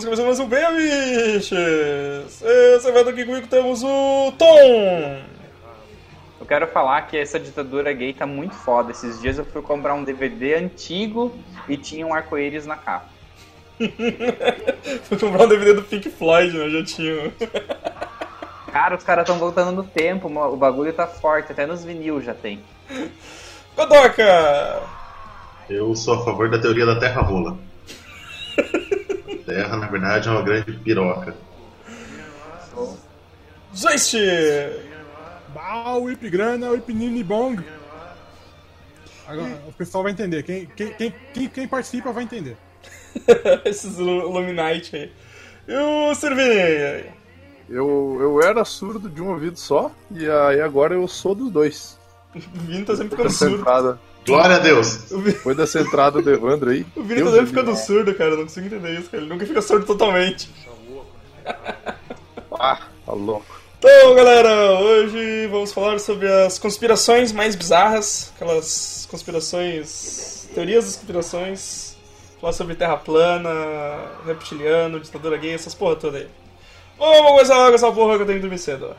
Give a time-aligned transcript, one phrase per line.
[0.00, 2.42] Estamos começando mais um Bem Biches!
[2.42, 5.20] Esse evento aqui comigo temos o Tom!
[6.40, 8.92] Eu quero falar que essa ditadura gay tá muito foda.
[8.92, 11.36] Esses dias eu fui comprar um DVD antigo
[11.68, 13.10] e tinha um arco-íris na capa.
[15.04, 16.70] fui comprar um DVD do Pink Floyd, né?
[16.70, 17.34] Já tinha.
[18.72, 22.32] Cara, os caras estão voltando no tempo, o bagulho tá forte, até nos vinil já
[22.32, 22.58] tem.
[23.76, 24.82] Godoka!
[25.68, 27.58] Eu sou a favor da teoria da Terra rola.
[29.44, 31.34] Terra, na verdade, é uma grande piroca.
[33.74, 34.16] Zeist!
[35.54, 37.62] Bah, o Grana, o Nini Bong.
[39.26, 40.42] Agora, o pessoal vai entender.
[40.42, 42.56] Quem, quem, quem, quem participa vai entender.
[43.64, 45.12] Esses Illuminati aí.
[45.68, 46.14] E o?
[47.68, 51.98] Eu, eu era surdo de um ouvido só, e aí agora eu sou dos dois.
[52.34, 53.98] O Vini tá sempre ficando surdo.
[54.26, 55.06] Glória a Deus!
[55.42, 56.86] Foi dessa entrada do Evandro aí.
[56.94, 58.30] O Vini tá ficando surdo, cara.
[58.30, 59.22] Eu não consigo entender isso, cara.
[59.22, 60.50] Ele nunca fica surdo totalmente.
[62.52, 63.60] ah, tá louco.
[63.78, 71.96] Então, galera, hoje vamos falar sobre as conspirações mais bizarras, aquelas conspirações, teorias das conspirações,
[72.38, 73.50] falar sobre terra plana,
[74.26, 76.28] reptiliano, ditadura gay, essas porra toda aí.
[76.98, 78.94] Vamos começar logo essa porra que eu tenho que dormir cedo.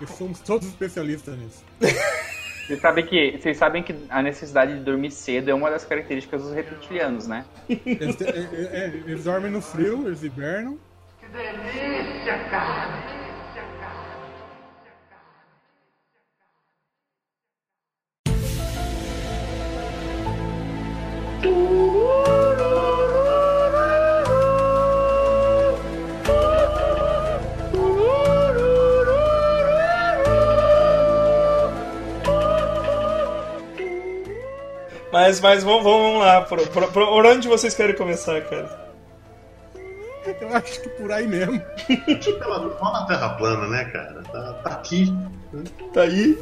[0.00, 1.62] E somos todos especialistas nisso.
[2.66, 6.42] Vocês sabem, que, vocês sabem que a necessidade de dormir cedo é uma das características
[6.42, 7.44] dos reptilianos, né?
[7.68, 10.78] Eles, é, é, é, eles dormem no frio, eles hibernam.
[11.20, 13.14] Que delícia, cara!
[35.14, 36.40] Mas, mas vamos, vamos lá.
[36.40, 38.84] Por, por, por onde vocês querem começar, cara?
[40.40, 41.62] Eu acho que por aí mesmo.
[42.80, 44.24] Só na Terra plana, né, cara?
[44.24, 45.16] Tá, tá aqui.
[45.92, 46.36] Tá aí.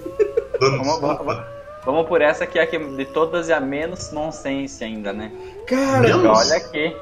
[0.58, 1.42] Vamos, vamos,
[1.84, 5.30] vamos, por essa que é a que de todas é a menos nonsense ainda, né?
[5.66, 6.96] Cara, e olha aqui.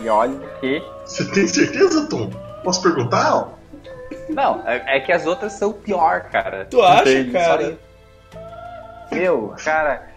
[0.00, 0.82] E olha aqui.
[1.04, 2.30] Você tem certeza, Tom?
[2.64, 3.30] Posso perguntar?
[3.30, 3.52] Não.
[4.28, 6.66] Não, é, é que as outras são pior, cara.
[6.68, 7.78] Tu acha, cara?
[9.12, 10.11] Meu, cara,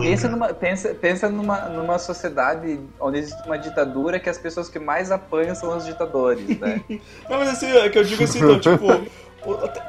[0.00, 4.78] Pensa numa, pensa, pensa numa, numa sociedade onde existe uma ditadura que as pessoas que
[4.78, 6.80] mais apanham são os ditadores, né?
[7.28, 8.86] Não, mas assim, é que eu digo assim, então, tipo.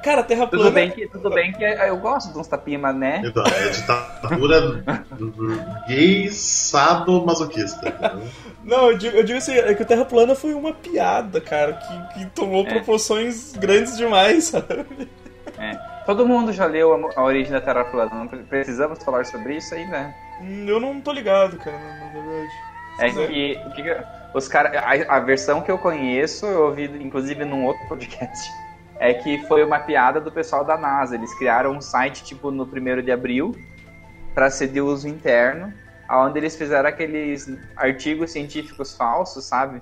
[0.03, 0.65] Cara, Terra plana.
[0.65, 3.21] Tudo bem que, tudo bem que eu gosto de uns tapinhas mané.
[3.23, 4.83] Então, é ditadura
[5.87, 7.93] gay sado-masoquista.
[8.65, 11.73] Não, eu digo, eu digo assim, é que o Terra plana foi uma piada, cara,
[11.73, 12.69] que, que tomou é.
[12.69, 14.85] proporções grandes demais, sabe?
[15.57, 15.94] É.
[16.05, 19.73] Todo mundo já leu a, a origem da Terra plana, não precisamos falar sobre isso
[19.73, 20.13] aí, né?
[20.39, 22.75] Hum, eu não tô ligado, cara, na verdade.
[22.99, 23.97] É que, que,
[24.33, 28.49] os cara, a, a, versão que eu conheço, eu ouvi inclusive num outro podcast,
[28.99, 31.15] é que foi uma piada do pessoal da NASA.
[31.15, 33.55] Eles criaram um site tipo no primeiro de abril
[34.33, 35.73] para ser de uso interno,
[36.09, 39.81] onde eles fizeram aqueles artigos científicos falsos, sabe?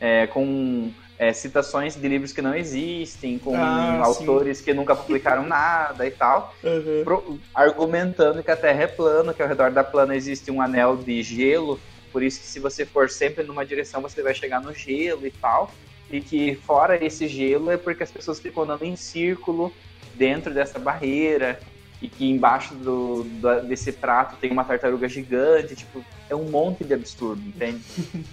[0.00, 4.64] É, com é, citações de livros que não existem, com ah, autores sim.
[4.64, 7.04] que nunca publicaram nada e tal, uhum.
[7.04, 10.96] pro, argumentando que a Terra é plana, que ao redor da plana existe um anel
[10.96, 11.78] de gelo,
[12.12, 15.30] por isso que se você for sempre numa direção você vai chegar no gelo e
[15.30, 15.70] tal,
[16.10, 19.72] e que fora esse gelo é porque as pessoas ficam andando em círculo
[20.14, 21.60] dentro dessa barreira,
[22.04, 26.84] e que embaixo do, do, desse prato tem uma tartaruga gigante, tipo, é um monte
[26.84, 27.80] de absurdo, entende?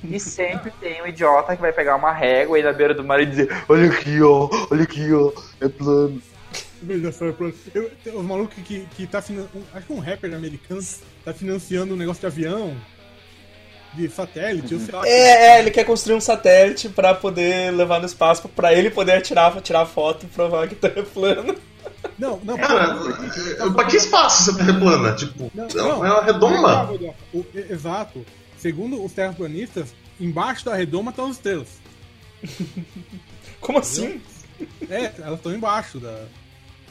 [0.04, 3.22] e sempre tem um idiota que vai pegar uma régua aí na beira do mar
[3.22, 6.22] e dizer, olha aqui, ó, olha aqui, ó, é plano.
[6.82, 7.54] Veja só, é plano.
[7.74, 7.90] Eu,
[8.20, 9.66] os malucos que, que tá financiando.
[9.74, 10.82] Acho que um rapper americano
[11.24, 12.76] tá financiando um negócio de avião
[13.94, 15.04] de satélite, uhum.
[15.04, 19.14] É, é, ele quer construir um satélite para poder levar no espaço, para ele poder
[19.14, 21.56] atirar, tirar foto e provar que tá plano.
[22.18, 25.14] Não, não, Cara, pô, pra que espaço essa terra plana?
[25.16, 26.90] Tipo, não, não, é uma redoma.
[27.34, 28.26] O, exato.
[28.58, 31.68] Segundo os terraplanistas, embaixo da redoma estão as estrelas.
[33.60, 34.22] Como assim?
[34.90, 36.26] É, elas estão embaixo da.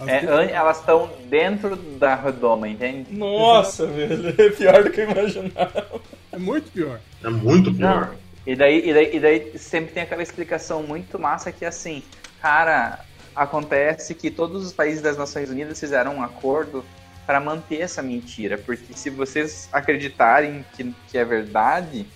[0.07, 3.12] É, elas estão dentro da redoma, entende?
[3.12, 6.01] Nossa, velho, é pior do que eu imaginava.
[6.33, 7.01] É muito pior.
[7.23, 8.07] É muito pior.
[8.07, 8.21] Não.
[8.47, 12.03] E daí, e, daí, e daí sempre tem aquela explicação muito massa que assim,
[12.41, 13.05] cara,
[13.35, 16.85] acontece que todos os países das Nações Unidas fizeram um acordo
[17.27, 22.06] para manter essa mentira, porque se vocês acreditarem que, que é verdade,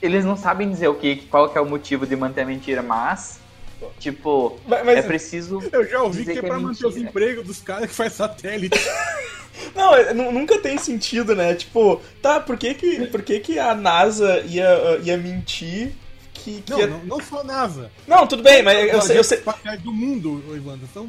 [0.00, 2.82] eles não sabem dizer o que, qual que é o motivo de manter a mentira,
[2.82, 3.40] mas
[3.98, 5.60] tipo, mas, mas é preciso.
[5.72, 8.12] Eu já ouvi que é, que é pra manter os empregos dos caras que faz
[8.12, 8.78] satélite.
[9.74, 11.54] Não, é, nu- nunca tem sentido, né?
[11.54, 15.92] Tipo, tá, por que que, por que, que a NASA ia, ia mentir
[16.44, 17.90] que, que Não, ia- não, não só a NASA.
[18.06, 20.86] Não, tudo bem, mas eu sei, eu sei, Espaciais do mundo, Evandro.
[20.92, 21.08] São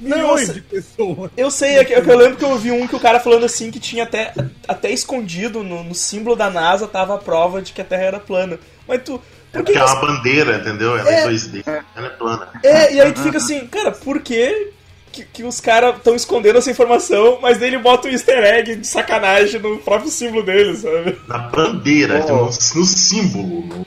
[0.00, 1.30] Não, milhões eu sei- de pessoas.
[1.36, 3.18] eu sei, é que, é que eu lembro que eu ouvi um que o cara
[3.18, 4.32] falando assim que tinha até,
[4.68, 8.20] até escondido no, no símbolo da NASA tava a prova de que a Terra era
[8.20, 8.58] plana.
[8.86, 9.20] Mas tu.
[9.52, 10.96] É Por que porque é que uma bandeira, entendeu?
[10.98, 11.62] Ela é, 2D.
[11.96, 12.48] Ela é plana.
[12.62, 14.70] É, e aí tu fica assim, cara, por que,
[15.10, 18.76] que, que os caras estão escondendo essa informação, mas daí ele bota um easter egg
[18.76, 21.18] de sacanagem no próprio símbolo deles, sabe?
[21.26, 22.32] Na bandeira, Oh.
[22.34, 22.52] no, no
[22.84, 23.64] símbolo.
[23.66, 23.86] no-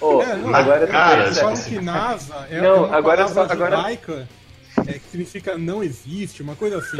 [0.00, 3.52] Ô, É, não, agora cara, Eles falam que NASA é, Não, uma agora palavra só-
[3.52, 4.28] agora- judaica
[4.86, 6.98] é, que significa não existe, uma coisa assim.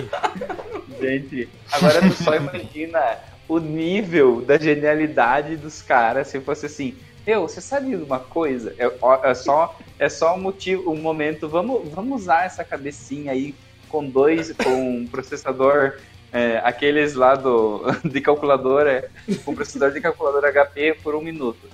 [1.00, 3.00] Gente, agora tu só imagina
[3.48, 6.96] o nível da genialidade dos caras se fosse assim.
[7.26, 8.74] Eu, você sabe de uma coisa?
[8.78, 11.48] É, ó, é só, é só um motivo, um momento.
[11.48, 13.54] Vamos, vamos usar essa cabecinha aí
[13.88, 15.94] com dois, com um processador,
[16.32, 19.10] é, aqueles lá do, de calculadora,
[19.44, 21.68] com processador de calculadora HP por um minuto.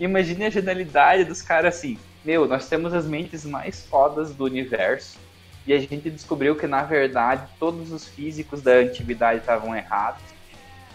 [0.00, 1.98] Imagine a genialidade dos caras assim.
[2.24, 5.18] Meu, nós temos as mentes mais fodas do universo.
[5.66, 10.22] E a gente descobriu que, na verdade, todos os físicos da antiguidade estavam errados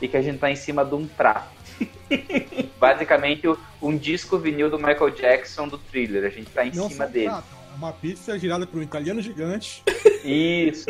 [0.02, 1.48] e que a gente tá em cima de um prato.
[2.80, 3.48] Basicamente,
[3.82, 6.26] um disco vinil do Michael Jackson do thriller.
[6.26, 7.28] A gente tá em Não cima dele.
[7.28, 9.84] prato, é uma pizza girada por um italiano gigante.
[10.24, 10.88] Isso.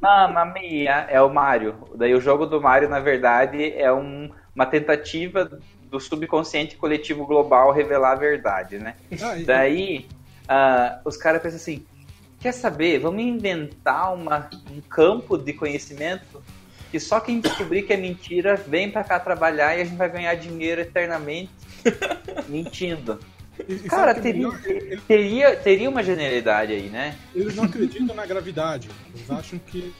[0.00, 1.74] Mamma mia, é o Mario.
[1.94, 5.58] Daí o jogo do Mario, na verdade, é um- uma tentativa
[5.90, 8.94] do subconsciente coletivo global revelar a verdade, né?
[9.20, 10.06] Ah, e- Daí,
[10.48, 11.84] ah, os caras pensam assim:
[12.38, 12.98] quer saber?
[13.00, 16.42] Vamos inventar uma, um campo de conhecimento
[16.90, 20.08] que só quem descobrir que é mentira vem pra cá trabalhar e a gente vai
[20.10, 21.50] ganhar dinheiro eternamente
[22.48, 23.20] mentindo.
[23.68, 25.00] e- e Cara, é teria, melhor?
[25.06, 27.16] Teria, teria uma genialidade aí, né?
[27.34, 28.88] Eles não acreditam na gravidade.
[29.14, 29.92] Eles acham que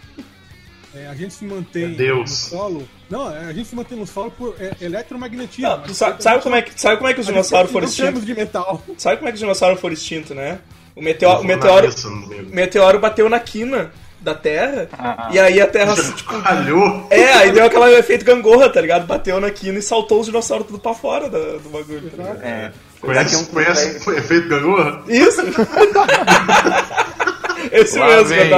[0.94, 2.31] é, a gente se mantém É Deus.
[2.31, 2.88] no solo.
[3.08, 5.69] Não, é, a gente se mantém no solo por é, eletromagnetismo.
[5.70, 8.25] Não, tu sa- sabe, como é que, sabe como é que os dinossauros foram extintos?
[8.25, 8.82] de metal.
[8.98, 10.58] Sabe como é que os dinossauros foram extintos, né?
[10.96, 13.90] O meteoro, o meteoro, o meteoro bateu na quina
[14.20, 17.06] da Terra Ah, e aí a Terra, tipo, Falhou.
[17.08, 19.06] É, aí deu aquele efeito gangorra, tá ligado?
[19.06, 22.10] Bateu na quina e saltou os dinossauros tudo pra fora da- do bagulho.
[22.10, 22.36] Tá?
[22.46, 22.70] É.
[23.00, 25.02] Conhece, Daqui um- conhece o efeito gangorra?
[25.08, 25.40] Isso!
[27.72, 28.50] Esse Lá mesmo, vem.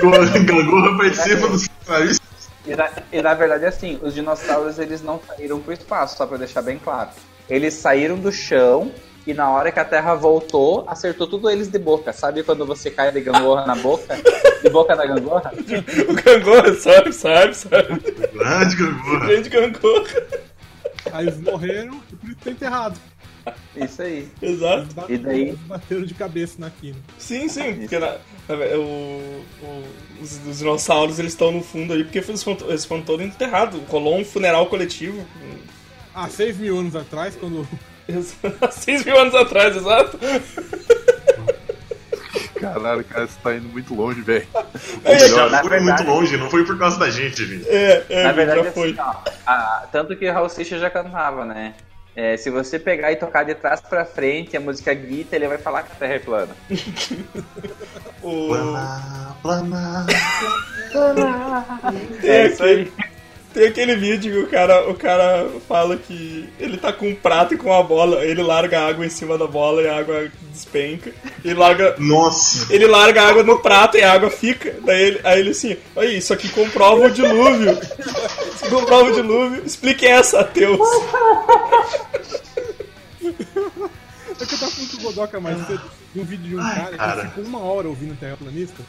[0.00, 0.44] Godoc.
[0.44, 2.20] Gangorra pra cima do nariz.
[2.66, 6.38] E na, e na verdade, assim, os dinossauros eles não saíram pro espaço, só pra
[6.38, 7.10] deixar bem claro.
[7.48, 8.92] Eles saíram do chão
[9.26, 12.12] e na hora que a Terra voltou, acertou tudo eles de boca.
[12.12, 14.16] Sabe quando você cai de gangorra na boca?
[14.62, 15.52] De boca na gangorra?
[16.08, 18.00] O gangorra, sabe, sabe, sabe?
[18.32, 19.26] Grande gangorra.
[19.26, 20.22] Gente gangorra.
[21.12, 23.00] Aí eles morreram e por isso tá enterrado.
[23.76, 24.28] Isso aí.
[24.40, 24.86] Exato.
[25.08, 25.56] Eles E daí?
[25.66, 26.96] bateram de cabeça na quina.
[27.18, 28.16] Sim, sim, porque na-
[28.48, 29.84] na- o- o-
[30.20, 33.80] os, os dinossauros eles estão no fundo aí porque eles foram, eles foram todos enterrados.
[33.88, 35.24] Rolou um funeral coletivo.
[36.14, 37.66] Há 6 mil anos atrás, quando
[38.60, 40.18] Há Seis mil anos atrás, exato.
[42.60, 44.46] Caralho, cara, você tá indo muito longe, velho.
[45.04, 47.68] É, Já Na foi verdade- muito longe, não foi por causa da gente, gente.
[47.68, 48.90] É, é, Na verdade, já foi.
[48.90, 49.14] assim, ó,
[49.46, 51.74] a- tanto que Raul Seixas já cantava, né?
[52.14, 55.56] É, se você pegar e tocar de trás pra frente, a música grita, ele vai
[55.58, 56.54] falar que a Terra é plana.
[58.22, 60.06] O- Plana, plana.
[62.22, 62.92] É isso aí.
[63.52, 67.54] Tem aquele vídeo que o cara, o cara fala que ele tá com um prato
[67.54, 70.30] e com uma bola, ele larga a água em cima da bola e a água
[70.50, 71.12] despenca.
[71.44, 72.72] Ele larga, Nossa.
[72.72, 74.74] ele larga a água no prato e a água fica.
[74.84, 77.78] Daí ele, aí ele assim, olha isso aqui comprova o dilúvio.
[78.54, 79.62] Isso comprova o dilúvio.
[79.64, 80.80] Explique essa, ateus.
[84.40, 85.82] É que eu tava falando com o Godoka mais cedo
[86.14, 87.22] de um vídeo de um Ai, cara, cara.
[87.22, 88.82] que ficou uma hora ouvindo Terraplanista.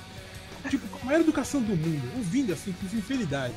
[0.69, 3.53] Tipo, com a maior educação do mundo, ouvindo assim, com sinceridade.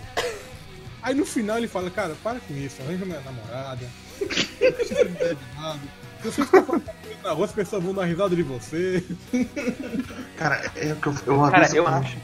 [1.07, 3.89] Aí no final ele fala, cara, para com isso, arranja minha namorada.
[4.19, 9.05] Se você ficar falando coisa na rua, as pessoas vão dar risada de você.
[10.37, 12.19] Cara, é o que eu, eu Cara, eu acho.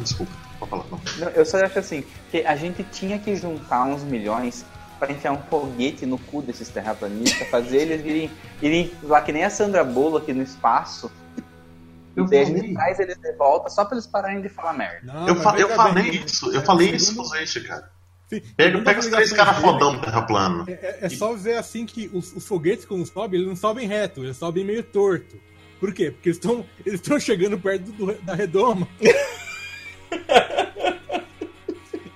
[0.00, 0.84] Desculpa, pode falar.
[0.90, 1.00] Não.
[1.18, 4.66] Não, eu só acho assim, que a gente tinha que juntar uns milhões
[4.98, 8.28] pra enfiar um foguete no cu desses terraplanistas, fazer eles virem,
[8.60, 11.12] irem lá que nem a Sandra Bullock no espaço.
[12.16, 14.72] Eu e daí a gente traz eles de volta só pra eles pararem de falar
[14.74, 15.00] merda.
[15.12, 17.90] Não, Eu, fa- eu falei bem, isso, eu falei isso segundo- pro Zete, cara.
[18.28, 20.64] sim, Pega, pega os três caras fodão do terra plano.
[20.68, 23.86] É, é- é só ver assim que os, os foguetes, quando sobem, eles não sobem
[23.88, 25.36] reto, eles sobem meio torto.
[25.80, 26.10] Por quê?
[26.12, 28.88] Porque eles estão eles estão chegando perto do- da redoma.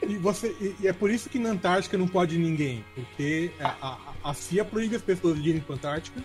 [0.08, 2.84] e, você, e, e é por isso que na Antártica não pode ninguém.
[2.94, 3.74] Porque a,
[4.22, 6.20] a, a CIA proíbe as pessoas de irem para Antártica.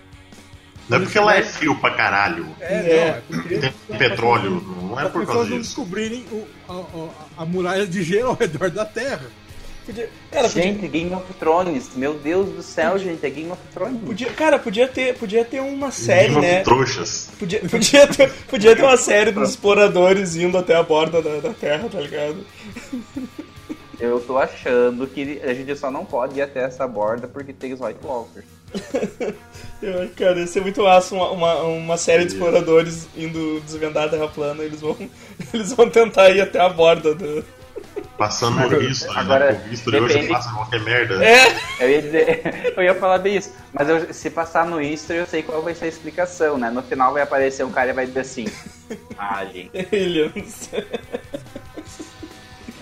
[0.90, 2.48] Não é porque lá é frio pra caralho.
[2.60, 3.22] É, É.
[3.30, 3.58] não, é porque.
[3.58, 5.70] Tem petróleo, não é As por pessoas causa não disso.
[5.76, 9.22] descobrirem o- a, a- a muralha de gelo ao redor da Terra.
[9.86, 11.90] Podia, cara, podia, Gente, Game of Thrones.
[11.96, 14.00] Meu Deus do céu, gente, é Game of Thrones.
[14.06, 16.64] podia- cara, podia ter, podia ter uma série, Game of né?
[16.64, 17.30] Trouxas.
[17.38, 21.54] Podia, podia, ter, podia ter uma série dos exploradores indo até a borda da, da
[21.54, 22.46] Terra, tá ligado?
[24.00, 27.74] Eu tô achando que a gente só não pode ir até essa borda porque tem
[27.74, 28.46] os White Walkers.
[29.82, 34.06] Eu acho, cara, ia ser muito massa uma, uma, uma série de exploradores indo desvendar
[34.06, 34.64] a Terra plana.
[34.64, 34.96] Eles vão,
[35.54, 37.44] eles vão tentar ir até a borda do.
[38.18, 39.62] Passando no visto, agora, né?
[39.66, 41.24] O visto de hoje depende- passa qualquer merda.
[41.24, 41.54] É!
[41.82, 45.26] Eu ia dizer, eu ia falar bem isso, mas eu- se passar no Easter eu
[45.26, 46.70] sei qual vai ser a explicação, né?
[46.70, 48.46] No final vai aparecer um cara e vai dizer assim:
[49.18, 49.70] Alien.
[49.92, 50.70] Aliens.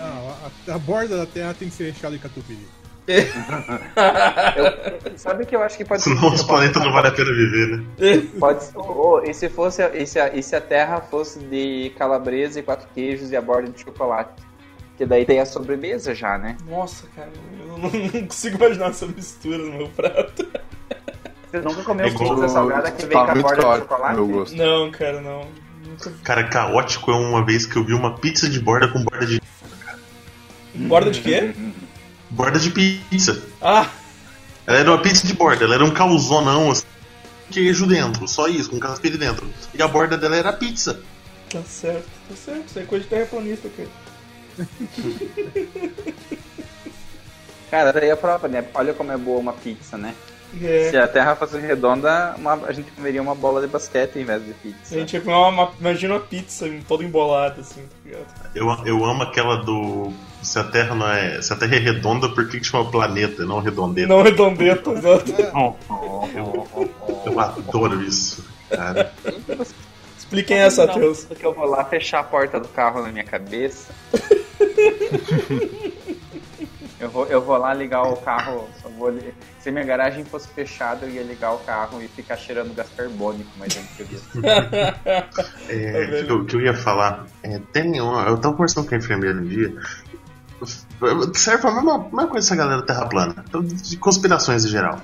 [0.00, 0.36] Ah,
[0.68, 2.66] a, a borda da Terra tem que ser recheada de catupiry.
[3.06, 3.26] Eu-
[5.18, 7.84] sabe que eu acho que pode Senão os planetas não vale a pena viver, né?
[8.38, 8.76] Pode ser.
[8.78, 12.62] oh, e se fosse e se, a, e se a Terra fosse de calabresa e
[12.62, 14.42] quatro queijos e a borda de chocolate?
[14.96, 16.56] Que daí tem a sobremesa já, né?
[16.68, 17.30] Nossa, cara,
[17.60, 20.46] eu não, não consigo imaginar essa mistura no meu prato.
[21.50, 24.56] Você nunca comeu Igual- pizza salgada que vem Tá com a muito borda de chocolate?
[24.56, 25.46] Não, cara, não.
[25.86, 29.26] Nunca- Cara, caótico é uma vez que eu vi uma pizza de borda com borda
[29.26, 29.40] de.
[30.74, 31.52] Borda de quê?
[32.32, 33.42] Borda de pizza.
[33.60, 33.86] Ah,
[34.66, 36.84] Ela era uma pizza de borda, ela era um calzonão, assim,
[37.50, 39.46] queijo dentro, só isso, com catupiry dentro.
[39.74, 41.00] E a borda dela era pizza.
[41.50, 42.64] tá certo, tá certo.
[42.68, 43.88] Isso é coisa de terraplanista, cara.
[47.70, 48.64] Cara, daí a prova, né?
[48.74, 50.14] Olha como é boa uma pizza, né?
[50.52, 51.00] Se É.
[51.02, 54.52] a Terra fosse redonda, uma- a gente comeria uma bola de basquete em vez de
[54.52, 54.94] pizza.
[54.94, 58.26] A gente ia comer uma, uma- imagina uma pizza toda embolada, assim, tá ligado?
[58.54, 60.12] Eu, eu amo aquela do.
[60.42, 61.40] Se a Terra não é.
[61.40, 64.08] Se a Terra é redonda, por que, que chama planeta, não redondeta?
[64.08, 65.32] Não redondeta, exato.
[67.26, 69.12] Eu adoro isso, cara.
[70.18, 71.24] Expliquem essa, Teus.
[71.24, 73.92] porque eu vou lá fechar a porta do carro na minha cabeça.
[76.98, 78.66] eu, vou, eu vou lá ligar o carro.
[78.80, 82.36] Só vou li- Se minha garagem fosse fechada, eu ia ligar o carro e ficar
[82.36, 84.96] cheirando gás carbônico, mas eu não queria.
[85.68, 87.26] É, o que, eu- que eu ia falar.
[87.42, 89.74] É, tem uma, eu tava conversando com a enfermeira um dia.
[91.34, 93.44] Serve pra mesma, mesma coisa essa galera terra plana.
[93.82, 95.00] De conspirações em geral.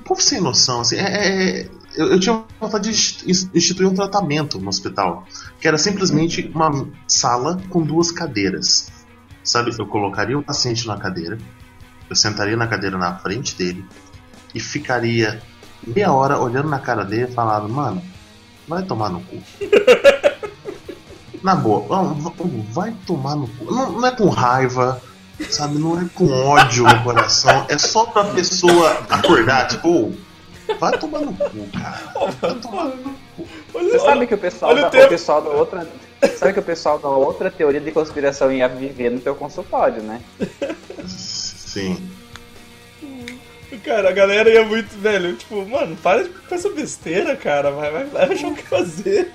[0.00, 0.96] Um povo sem noção, assim.
[0.96, 5.26] É, é- eu, eu tinha vontade de inst- instituir um tratamento no hospital.
[5.60, 8.88] Que era simplesmente uma sala com duas cadeiras.
[9.42, 9.74] Sabe?
[9.78, 11.38] Eu colocaria o paciente na cadeira.
[12.08, 13.84] Eu sentaria na cadeira na frente dele.
[14.54, 15.40] E ficaria
[15.86, 18.02] meia hora olhando na cara dele e falando, mano,
[18.68, 19.36] vai tomar no cu.
[21.42, 22.14] Na boa,
[22.70, 23.64] vai tomar no cu.
[23.72, 25.00] Não, não é com raiva,
[25.48, 25.78] sabe?
[25.78, 27.64] Não é com ódio no coração.
[27.68, 30.12] É só pra pessoa acordar, tipo, "Ô,
[30.78, 32.00] vai tomar no cu, cara.
[32.40, 33.46] Vai tomar no cu.
[33.74, 35.88] Olha, Você sabe que o pessoal, olha da, o pessoal da outra.
[36.36, 40.20] Sabe que o pessoal da outra teoria de conspiração ia viver no teu consultório, né?
[41.08, 41.96] Sim.
[43.84, 47.70] Cara, a galera ia muito, velho, tipo, mano, para de com essa besteira, cara.
[47.70, 49.32] Vai, vai, vai achar o que fazer.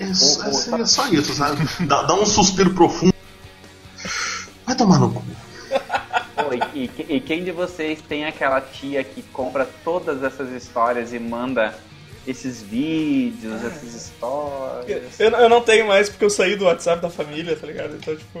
[0.00, 1.66] É, só- é só- é só isso, sabe?
[1.86, 3.14] Dá, dá um suspiro profundo.
[4.66, 5.22] Vai tomar no cu.
[6.74, 11.18] E, e- e quem de vocês tem aquela tia que compra todas essas histórias e
[11.18, 11.74] manda
[12.26, 15.18] esses vídeos, essas histórias?
[15.18, 17.96] Eu, eu não tenho mais porque eu saí do WhatsApp da família, tá ligado?
[17.96, 18.40] Então, tipo.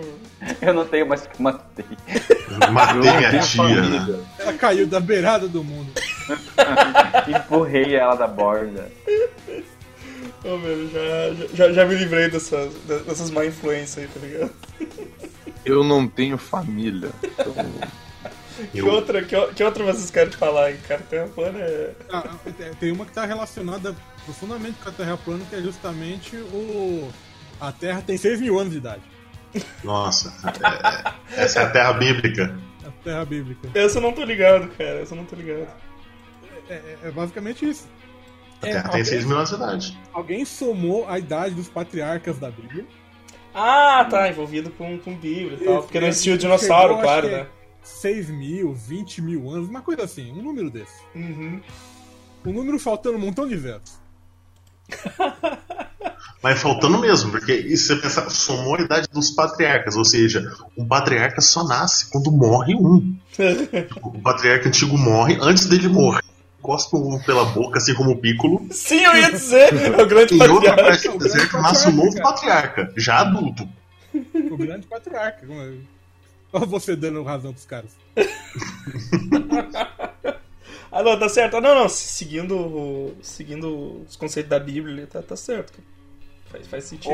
[0.60, 1.84] Eu não tenho mais que matei.
[2.70, 3.42] Matei minha tia.
[3.42, 4.00] família.
[4.00, 4.24] né?
[4.38, 5.90] Ela caiu da beirada do mundo.
[7.28, 8.90] Empurrei ela da borda.
[10.46, 14.50] Ô, velho, já, já, já me livrei dessas, dessas má influências aí, tá ligado?
[15.64, 17.10] Eu não tenho família.
[17.22, 17.54] Então,
[18.72, 21.02] Que Eu- outra, que, que outra vocês querem falar aí, cara?
[21.10, 21.92] Terra plana é.
[22.10, 22.22] Ah,
[22.56, 27.10] tem- tem uma que está relacionada profundamente com a Terra plana, que é justamente o.
[27.60, 29.02] A Terra tem 6 mil anos de idade.
[29.84, 30.32] Nossa,
[31.36, 32.58] é- essa é a terra bíblica.
[32.86, 33.68] A Terra bíblica.
[33.74, 35.00] Essa eu não tô ligado, cara.
[35.02, 35.66] Essa eu não tô ligado.
[36.68, 37.86] É, é- é basicamente isso.
[38.62, 39.98] A É, terra tem alguém- 6 mil anos de idade.
[40.12, 42.86] Alguém somou a idade dos patriarcas da Bíblia.
[43.54, 45.82] Ah, tá, envolvido com, com Bíblia e tal.
[45.82, 47.46] Porque não é, existia o chegou, dinossauro, acho claro, é né?
[47.82, 51.02] 6 mil, 20 mil anos, uma coisa assim, um número desse.
[51.14, 51.60] Uhum.
[52.44, 53.98] Um número faltando um montão de zeros.
[56.42, 60.44] Mas faltando mesmo, porque se você pensar, somou a idade dos patriarcas, ou seja,
[60.76, 63.16] um patriarca só nasce quando morre um.
[64.02, 66.22] O patriarca antigo morre antes dele morrer.
[66.66, 68.66] Cospe o ovo pela boca, assim como o Piccolo.
[68.72, 69.72] Sim, eu ia dizer!
[69.74, 70.82] É o grande Em outra patriarca.
[70.84, 73.68] parte do deserto nasce um novo patriarca, já adulto.
[74.50, 75.46] O grande patriarca.
[75.46, 75.72] como é?
[76.52, 77.90] Olha você dando razão pros caras.
[80.90, 81.56] Ah, não, tá certo.
[81.56, 85.78] Ah, não, não, seguindo, o- seguindo os conceitos da Bíblia, tá, tá certo.
[86.56, 87.12] Faz, faz sentido.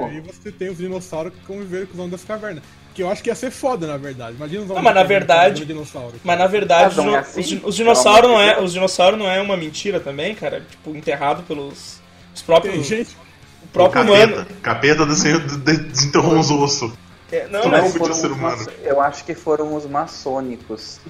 [0.00, 2.62] E aí você tem os dinossauros que conviveram com os homens das cavernas.
[2.94, 4.36] Que eu acho que ia ser foda, na verdade.
[4.36, 6.14] Imagina os homens mas na das cavernas verdade- comendo dinossauro.
[6.22, 7.40] Mas na verdade, não os, é assim?
[7.40, 10.60] os os dinossauros não é, os dinossauros não é uma mentira também, cara.
[10.70, 12.00] Tipo, enterrado pelos
[12.34, 13.16] os próprios, Tem gente.
[13.64, 14.46] o próprio capeta, humano.
[14.62, 16.92] capeta desenhou, de- de- desenterrou uns ossos.
[17.32, 18.66] É, não, Não, mas podia foram ser os humano.
[18.84, 21.00] Eu acho que foram os maçônicos.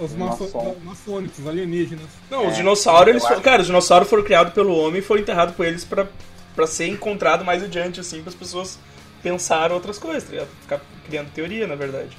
[0.00, 0.76] Os, os Maçom.
[0.82, 2.06] maçônicos, alienígenas.
[2.28, 3.44] não, os É, dinossauros, eles foram, acho.
[3.44, 6.08] cara, os dinossauros foram criados pelo homem e foram enterrados por eles pra,
[6.58, 8.80] pra ser encontrado mais adiante, assim, para as pessoas
[9.22, 10.44] pensar outras coisas, tá?
[10.60, 12.18] Ficar criando teoria, na verdade.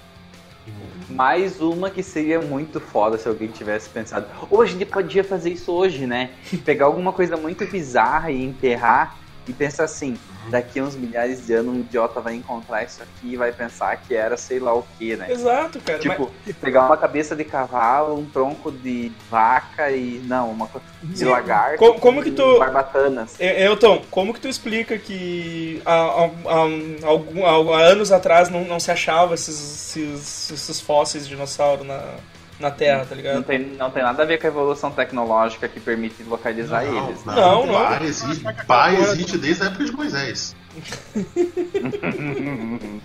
[1.09, 4.27] Mais uma que seria muito foda se alguém tivesse pensado.
[4.49, 6.29] Hoje a gente podia fazer isso hoje, né?
[6.63, 9.17] Pegar alguma coisa muito bizarra e enterrar
[9.47, 10.15] e pensar assim,
[10.49, 13.97] daqui a uns milhares de anos um idiota vai encontrar isso aqui e vai pensar
[13.97, 15.31] que era sei lá o que, né?
[15.31, 15.99] Exato, cara.
[16.05, 16.31] mas- Tipo,
[16.61, 20.21] pegar uma cabeça de cavalo, um tronco de vaca e.
[20.25, 21.77] Não, uma coisa de lagarto.
[21.77, 23.35] Co- como que tu- Barbatanas.
[23.39, 28.79] É, Elton, como que tu explica que há, há- há- há anos atrás não, não
[28.79, 32.15] se achava esses, esses, esses fósseis de dinossauro na,
[32.59, 33.43] na Terra, tá Não ligado?
[33.45, 37.23] tem, não tem nada a ver com a evolução tecnológica que permite localizar eles.
[37.25, 37.33] né?
[37.35, 37.73] Não, não.
[37.73, 40.55] Pá existe, pá existe desde a época de Moisés.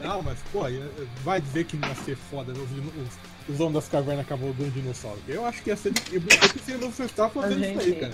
[0.01, 0.91] Não, mas, pô, ia-
[1.25, 2.59] vai dizer que não ia ser foda né?
[2.61, 5.19] os, os, os homens das cavernas cavalgando dinossauro.
[5.29, 5.93] Eu acho que ia ser.
[6.13, 8.13] Eu que você estava fazendo Mas, isso aí, gente, cara.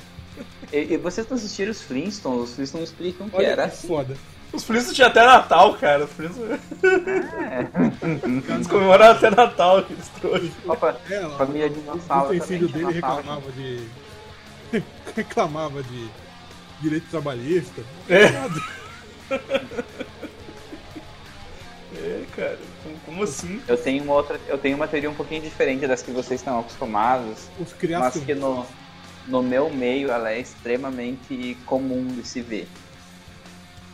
[0.73, 2.51] E, e vocês não assistiram os Flintstones?
[2.51, 3.89] Os Flintstones explicam que Olha era que assim.
[3.89, 4.17] foda.
[4.53, 6.05] Os Flintstones tinham até Natal, cara.
[6.05, 8.53] Os Flintstones É.
[8.55, 10.51] eles comemoraram até Natal, aqueles trouxas.
[10.67, 13.89] Opa, É, família o dinossauro utensílio também dele Natal, reclamava de.
[15.17, 16.09] reclamava de
[16.81, 17.83] direito trabalhista.
[18.09, 18.29] É.
[18.31, 18.63] Nada.
[21.97, 22.59] É, cara.
[23.05, 23.61] Como, assim?
[23.69, 26.59] Eu tenho uma outra, eu tenho uma teoria um pouquinho diferente das que vocês estão
[26.61, 28.25] acostumados, Os mas criações.
[28.25, 28.65] que no,
[29.27, 32.67] no meu meio ela é extremamente comum de se ver.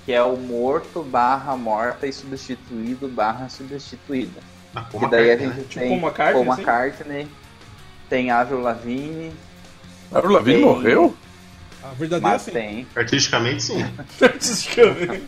[0.07, 4.41] Que é o morto barra morta e substituído barra substituída.
[4.73, 5.55] Na Que daí a Carter, né?
[5.57, 6.63] gente Tipo tem Paul McCartney, Paul assim?
[6.63, 7.29] McCartney,
[8.09, 9.33] tem Avril Lavigne,
[10.13, 10.65] Avril Lavigne Tem.
[10.67, 11.17] morreu?
[11.83, 12.51] A verdadeira mas sim.
[12.53, 12.87] tem.
[12.95, 13.85] Artisticamente, sim.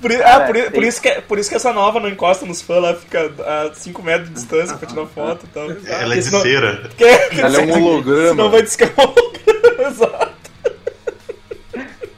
[0.00, 2.44] Por, i- Cara, ah, por, por isso que, por isso que essa nova não encosta
[2.44, 3.32] nos fãs, ela fica
[3.70, 5.70] a 5 metros de distância pra tirar foto e tal.
[5.86, 6.90] Ela é de Senão- cera.
[7.30, 8.28] Ela é um holograma.
[8.28, 9.88] Senão vai é um holograma.
[9.88, 10.35] Exato.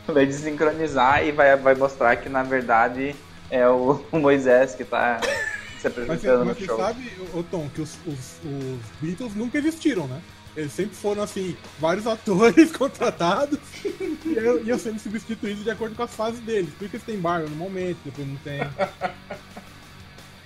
[0.12, 3.14] Vai desincronizar e vai, vai mostrar que na verdade
[3.50, 5.28] é o, o Moisés que tá se
[5.74, 6.76] Mas, apresentando mas no você show.
[6.78, 10.20] sabe, ô Tom, que os, os, os Beatles nunca existiram, né?
[10.56, 16.02] Eles sempre foram, assim, vários atores contratados e iam- iam sendo substituídos de acordo com
[16.02, 16.70] as fases deles.
[16.76, 18.60] Por isso eles têm barba no momento, depois não tem.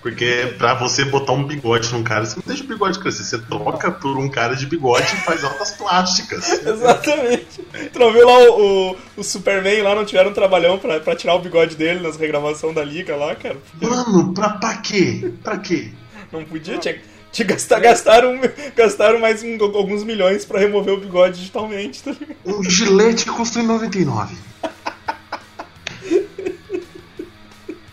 [0.03, 3.23] Porque pra você botar um bigode num cara, você não deixa o bigode crescer.
[3.23, 6.45] Você troca por um cara de bigode e faz altas plásticas.
[6.61, 7.61] Exatamente.
[7.91, 11.15] Tu não viu lá o, o, o Superman lá, não tiveram um trabalhão pra, pra
[11.15, 13.55] tirar o bigode dele nas regravações da Liga lá, cara?
[13.81, 15.31] Mano, pra, pra quê?
[15.41, 15.91] Pra quê?
[16.33, 16.99] Não podia, tinha,
[17.31, 18.37] tinha gastar, gastaram,
[18.75, 22.35] gastaram mais um- alguns milhões pra remover o bigode digitalmente, tá ligado?
[22.45, 24.35] Um gilete custa em 99.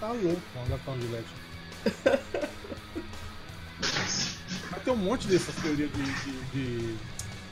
[0.01, 1.40] Tá louco, vamos gastar um gilete.
[3.81, 6.95] Mas tem um monte dessas teorias de, de, de,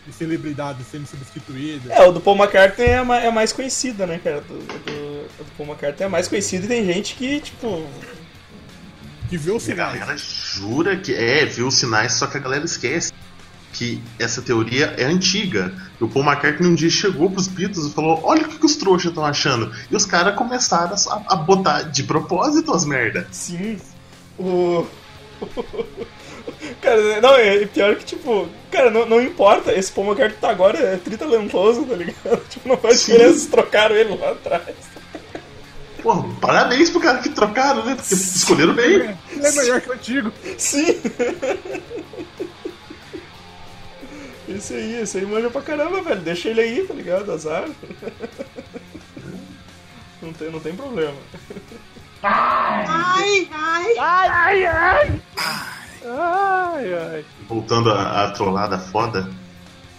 [0.07, 1.91] de celebridades sendo substituídas.
[1.91, 4.41] É, o do Paul McCartney é, ma- é mais conhecida, né, cara?
[4.43, 4.93] Do, do,
[5.41, 7.87] o do Paul McCartney é mais conhecido e tem gente que, tipo.
[9.29, 9.99] Que vê os E a sinais.
[9.99, 13.13] galera jura que é, viu os sinais, só que a galera esquece
[13.75, 15.75] que essa teoria é antiga.
[16.01, 18.65] E o Paul McCartney um dia chegou pros Beatles e falou: Olha o que, que
[18.65, 19.71] os trouxas estão achando.
[19.91, 23.29] E os caras começaram a, a botar de propósito as merda.
[23.31, 23.79] Sim.
[24.39, 24.87] O.
[26.81, 30.79] Cara, não, é pior que, tipo, cara, não, não importa, esse Paul McCartney tá agora
[30.79, 32.43] é tritalentoso, tá ligado?
[32.49, 33.13] Tipo, não faz Sim.
[33.13, 34.77] diferença se trocaram ele lá atrás.
[36.03, 37.95] Pô, parabéns pro cara que trocaram, né?
[37.95, 39.17] Porque escolheram bem.
[39.31, 40.33] Ele é melhor que o antigo.
[40.57, 40.87] Sim!
[44.49, 46.23] Esse aí, esse aí manja pra caramba, velho.
[46.23, 47.31] Deixa ele aí, tá ligado?
[47.31, 47.69] Azar.
[50.23, 51.15] Não tem, não tem problema.
[52.23, 53.49] Ai,
[56.95, 57.25] ai.
[57.49, 59.29] Voltando à, à trollada foda,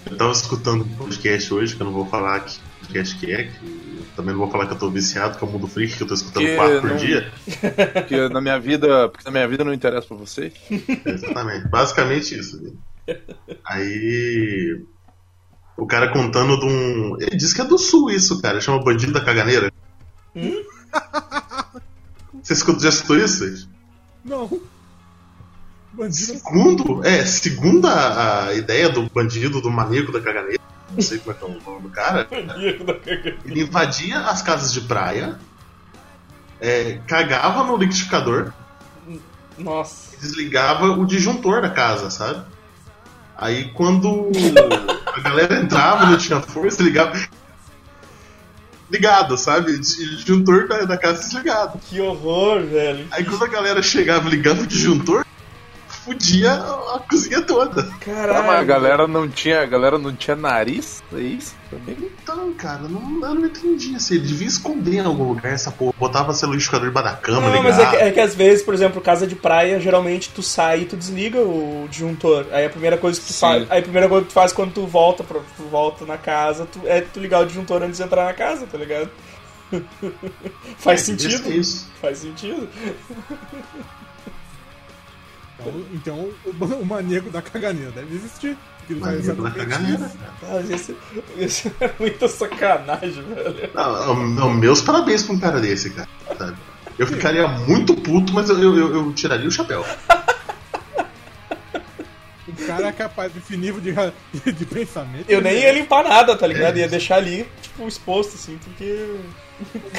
[0.10, 3.44] eu tava escutando um podcast hoje, que eu não vou falar que podcast que é,
[3.46, 5.96] que eu também não vou falar que eu tô viciado, que é o Mundo Freak,
[5.96, 7.32] que eu tô escutando Que quatro por não- dia.
[7.94, 10.52] Porque na minha vida, porque na minha vida não interessa pra você.
[11.06, 11.68] Exatamente.
[11.68, 12.76] Basicamente isso.
[13.66, 14.82] Aí.
[15.78, 17.16] O cara contando de um.
[17.22, 18.60] Ele diz que é do sul isso, cara.
[18.60, 19.72] Chama Bandido da Caganeira.
[20.36, 20.66] Você
[22.48, 23.70] escutou, já escutou isso?
[24.24, 24.50] Não.
[25.94, 26.40] Bandido.
[26.40, 31.32] Segundo, é, segundo a, a ideia do bandido, do maníaco da caganeira, não sei como
[31.32, 32.28] é que é o nome do cara,
[33.46, 35.40] ele invadia as casas de praia,
[36.60, 38.54] é, cagava no liquidificador
[39.58, 40.16] Nossa.
[40.16, 42.44] e desligava o disjuntor da casa, sabe?
[43.38, 44.30] Aí quando
[45.16, 47.14] a galera entrava, não tinha força, ligava.
[48.92, 49.78] Ligado, sabe?
[49.78, 51.80] Disjuntor da, da casa desligado.
[51.90, 53.06] Que horror, velho.
[53.12, 55.26] Aí quando a galera chegava ligando o disjuntor,
[56.04, 57.82] fudia a cozinha toda.
[57.82, 58.66] Ah, mas a Caralho.
[58.68, 61.04] galera não tinha, a galera não tinha nariz?
[61.14, 61.98] É isso também?
[62.22, 63.96] Então, cara, não, eu não entendi.
[63.96, 65.94] Assim, ele devia esconder em algum lugar essa porra.
[65.98, 67.64] Botava seu liquidificador debaixo da cama, Não, ligado.
[67.64, 70.82] mas é que, é que às vezes, por exemplo, casa de praia, geralmente tu sai
[70.82, 72.46] e tu desliga o disjuntor.
[72.52, 73.40] Aí a primeira coisa que tu Sim.
[73.40, 76.18] faz, aí a primeira coisa que tu faz quando tu volta pra, tu volta na
[76.18, 79.10] casa, tu, é tu ligar o disjuntor antes de entrar na casa, tá ligado?
[80.78, 81.44] faz É, sentido.
[81.44, 81.88] ser Isso.
[82.02, 82.68] Faz sentido.
[85.60, 88.58] Então, então o, o maníaco da caganeira deve existir.
[88.90, 90.12] Ele Maníaco da caganeira.
[91.38, 91.72] isso.
[91.80, 93.70] Ah, é muita sacanagem, velho.
[93.74, 96.08] Não, não, meus parabéns pra um cara desse, cara.
[96.38, 96.58] sabe?
[96.98, 99.86] Eu ficaria muito puto, mas eu, eu, eu- tiraria o chapéu.
[102.48, 103.94] O cara é capaz desse nível de,
[104.52, 105.30] de pensamento.
[105.30, 106.78] Eu nem ia limpar nada, tá ligado?
[106.78, 109.08] Ia deixar ali, tipo, exposto, assim, porque.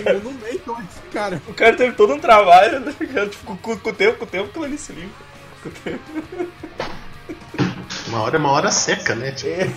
[0.04, 1.40] Eu não meito esse cara.
[1.46, 3.30] O cara teve todo um trabalho, tá ligado?
[3.30, 5.29] Tipo, com, com o tempo, com o tempo, aquilo ali se limpa.
[8.08, 9.32] Uma hora é uma hora seca, né?
[9.32, 9.72] Tipo, É.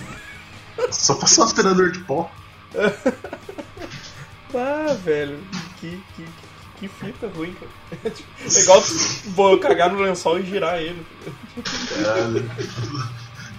[0.91, 2.29] só passar um aspirador de pó.
[4.55, 5.39] Ah, velho,
[5.79, 6.25] que, que,
[6.77, 7.71] que fita ruim, cara.
[8.45, 8.83] É igual
[9.35, 11.03] pô, cagar no lençol e girar ele.
[11.89, 12.47] Caralho.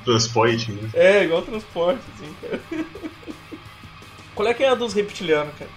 [0.05, 0.89] Transporte, né?
[0.95, 2.61] É, igual transporte, assim, cara.
[4.37, 5.71] Qual é que é a dos reptilianos, cara?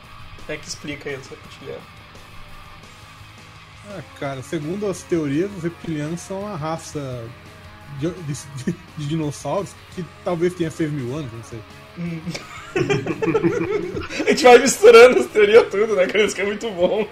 [0.45, 1.83] Como é que explica aí dos reptilianos?
[3.89, 7.23] Ah, cara, segundo as teorias, os reptilianos são uma raça
[7.99, 8.33] de, de-
[8.65, 11.59] de- de dinossauros que talvez tenha 6 mil anos, não sei.
[14.25, 16.23] A gente vai misturando as teorias tudo, né, cara?
[16.25, 17.07] Isso que é muito bom.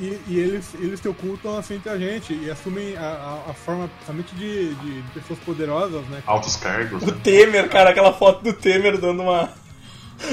[0.00, 3.02] E, e eles, eles se ocultam assim entre a gente e assumem a,
[3.46, 6.22] a, a forma somente de, de pessoas poderosas, né?
[6.26, 7.02] Altos cargos.
[7.02, 7.16] O Né?
[7.22, 9.52] Temer, cara, aquela foto do Temer dando uma.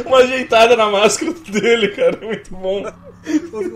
[0.06, 2.18] Uma ajeitada na máscara dele, cara.
[2.26, 2.84] Muito bom.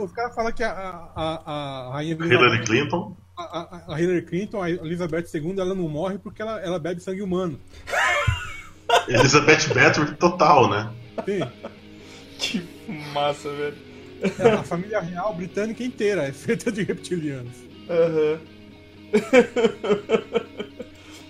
[0.03, 0.71] Os, caras falam que a,
[1.15, 3.15] a, a, rainha Hillary Clinton.
[3.37, 6.99] a, a- a Hillary Clinton, a Elizabeth II, ela não morre porque ela, ela bebe
[7.01, 7.59] sangue humano.
[9.07, 10.91] Elizabeth Bathory total, né?
[11.25, 11.39] Sim.
[12.39, 12.63] Que
[13.13, 13.75] massa, velho.
[14.39, 17.53] É, A família real britânica inteira é feita de reptilianos.
[17.89, 18.39] Aham.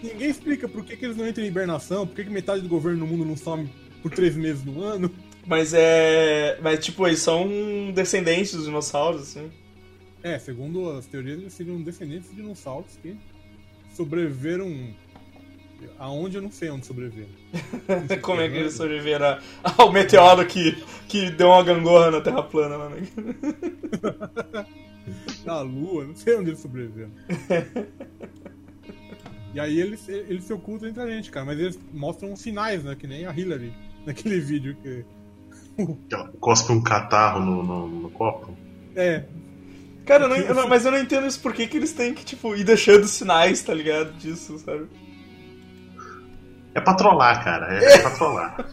[0.01, 2.69] Ninguém explica por que, que eles não entram em hibernação, por que, que metade do
[2.69, 3.69] governo no mundo não some
[4.01, 5.11] por três meses no ano.
[5.47, 6.59] Mas é.
[6.61, 7.47] Mas tipo, eles são
[7.93, 9.49] descendentes dos dinossauros, assim.
[10.21, 13.15] É, segundo as teorias, eles seriam descendentes de dinossauros que
[13.93, 14.93] sobreviveram.
[15.99, 17.29] Aonde eu não sei onde sobreviveram.
[18.21, 19.41] Como é que eles sobreviveram a-
[19.77, 20.71] ao meteoro que,
[21.07, 23.01] que deu uma gangorra na Terra plana lá, né?
[25.45, 27.11] Na Lua, não sei onde eles sobreviveram.
[29.53, 32.95] e aí eles, eles se ocultam entre a gente, cara, mas eles mostram sinais, né?
[32.95, 33.71] Que nem a Hillary
[34.05, 35.05] naquele vídeo que.
[36.11, 38.55] Ela cospe um catarro no, no, no copo.
[38.95, 39.23] É,
[40.05, 42.13] Cara, eu não- eu não- mas eu não entendo isso por que, que eles têm
[42.13, 44.13] que, tipo, ir deixando sinais, tá ligado?
[44.13, 44.87] Disso, sabe?
[46.73, 47.73] É pra trollar, cara.
[47.77, 48.65] É, é pra trollar.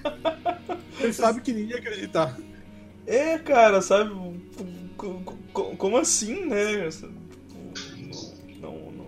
[1.01, 2.37] eles sabem que ninguém ia acreditar.
[3.07, 4.11] É, cara, sabe?
[4.97, 5.21] Co-
[5.53, 6.89] co- Como assim, né?
[8.61, 9.07] Não, não.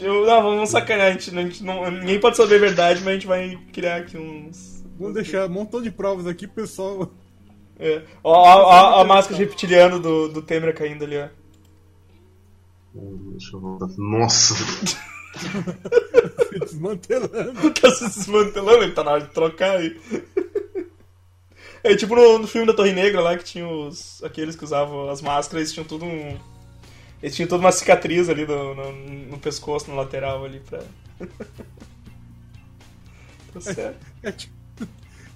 [0.00, 3.08] Eu, não, vamos sacanear, a gente, a gente não, ninguém pode saber a verdade, mas
[3.08, 4.67] a gente vai criar aqui uns.
[4.98, 7.10] Vamos deixar um montão de provas aqui pro pessoal.
[7.78, 8.02] É.
[8.24, 11.28] Ó, ó, ó, a máscara de reptiliano do, do Temer caindo ali, ó.
[13.30, 13.86] Deixa eu voltar.
[13.96, 14.54] Nossa,
[15.38, 17.70] se desmantelando.
[17.80, 19.96] tá se desmantelando, ele tá na hora de trocar aí.
[21.84, 24.20] É tipo no, no filme da Torre Negra lá que tinha os.
[24.24, 26.36] aqueles que usavam as máscaras, eles tinham tudo um.
[27.22, 30.80] Eles tinham toda uma cicatriz ali no, no, no pescoço, no lateral ali pra.
[33.54, 34.04] tá certo.
[34.24, 34.57] É, tipo-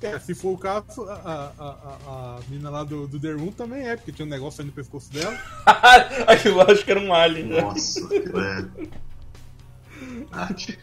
[0.06, 3.52] é, se for o caso, a, a, a, a menina lá do, do The Room
[3.52, 5.36] também é, porque tinha um negócio aí no pescoço dela.
[6.26, 7.60] Aquilo lá acho que era um alien, né?
[7.60, 8.04] nossa.
[8.04, 8.64] Aquilo é.
[10.54, 10.78] Que-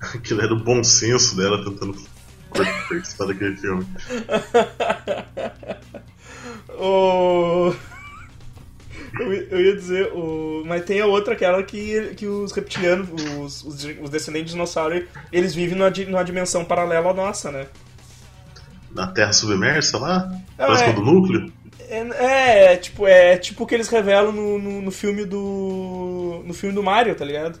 [0.00, 2.00] Aquilo era o bom senso dela tentando
[2.88, 3.86] participar daquele filme.
[6.76, 7.74] O...
[9.20, 10.64] Eu, ia- dizer, o...
[10.66, 15.54] mas tem a outra, aquela que, que os reptilianos, os, os, descendentes de dinossauro, eles
[15.54, 17.68] vivem numa, numa dimensão paralela à nossa, né?
[18.94, 20.32] Na Terra submersa lá?
[20.58, 20.92] Ah, Próximo é.
[20.94, 21.52] do núcleo?
[21.88, 26.42] É, é, tipo, é tipo o que eles revelam no, no, no filme do.
[26.46, 27.58] No filme do Mario, tá ligado?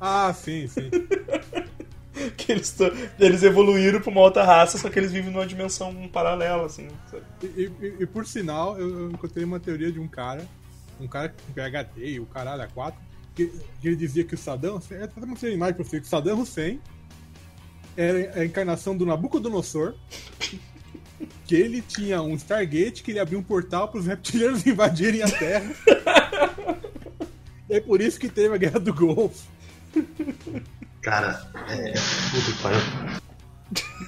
[0.00, 0.90] Ah, sim, sim.
[2.36, 5.94] que eles, tão- eles evoluíram pra uma outra raça, só que eles vivem numa dimensão
[6.12, 6.88] paralela, assim.
[7.42, 10.46] E, e- e por sinal, eu, eu encontrei uma teoria de um cara,
[11.00, 12.98] um cara com PHD e o caralho a 4,
[13.34, 13.46] que,
[13.80, 14.98] que ele dizia que o Saddam Hussein,
[15.46, 16.80] eu imagem pra você, que o Saddam Hussein
[17.96, 19.94] era a encarnação do Nabucodonosor,
[21.46, 25.30] que ele tinha um Stargate, que ele abria um portal para os reptilianos invadirem a
[25.30, 25.70] Terra.
[27.70, 29.46] é por isso que teve a Guerra do Golfo.
[31.00, 31.92] Cara, é.
[32.30, 32.80] Puta que pariu.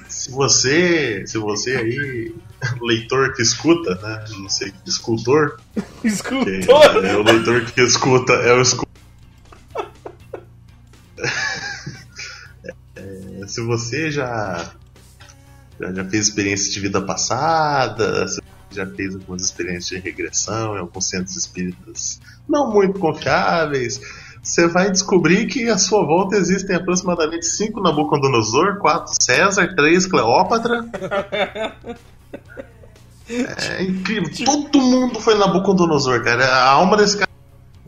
[0.09, 1.24] Se você.
[1.27, 2.35] Se você aí,
[2.81, 4.24] leitor que escuta, né?
[4.38, 5.61] Não sei, escultor.
[6.05, 7.05] Escultor!
[7.05, 8.88] é o leitor que escuta, é o escultor.
[12.98, 14.72] É, se você já,
[15.80, 15.92] já.
[15.92, 21.08] já fez experiência de vida passada, se já fez algumas experiências de regressão em alguns
[21.08, 24.00] centros espíritas não muito confiáveis,
[24.42, 30.84] você vai descobrir que à sua volta existem aproximadamente 5 Nabucodonosor, 4 César, 3 Cleópatra.
[33.30, 34.30] É incrível.
[34.42, 36.46] Todo mundo foi Nabucodonosor, cara.
[36.46, 37.27] A alma desse cara.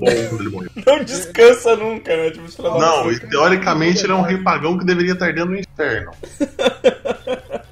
[0.08, 0.70] Ele morreu.
[0.86, 2.30] Não descansa nunca, né?
[2.30, 3.26] Tipo, Não, puta.
[3.26, 6.12] e teoricamente ele é um rei pagão que deveria estar dentro do inferno.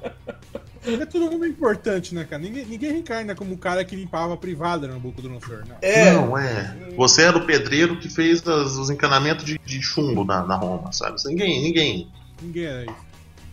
[1.01, 2.41] É todo mundo importante, né, cara?
[2.43, 5.77] Ninguém, ninguém reencarna como o cara que limpava a privada no Nabucodonosor, não.
[5.83, 6.75] É, Não, é.
[6.97, 10.91] Você era o pedreiro que fez as- os encanamentos de, de chumbo na, na Roma,
[10.93, 11.17] sabe?
[11.27, 12.09] Ninguém, ninguém.
[12.41, 12.95] Ninguém era isso.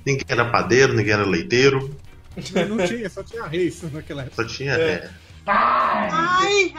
[0.05, 1.93] Ninguém era padeiro, ninguém era leiteiro.
[2.69, 4.41] Não tinha, só tinha reis naquela época.
[4.41, 4.73] Só tinha.
[4.75, 4.81] É.
[4.91, 5.09] é,
[5.47, 6.73] Ai,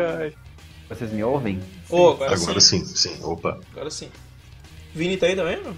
[0.00, 0.34] ai.
[0.88, 1.60] Vocês me ouvem?
[1.90, 2.84] Ô, agora, Agora sim.
[2.84, 3.24] sim, sim.
[3.24, 3.58] Opa.
[3.72, 4.08] Agora sim.
[4.94, 5.74] Vini tá aí também, não?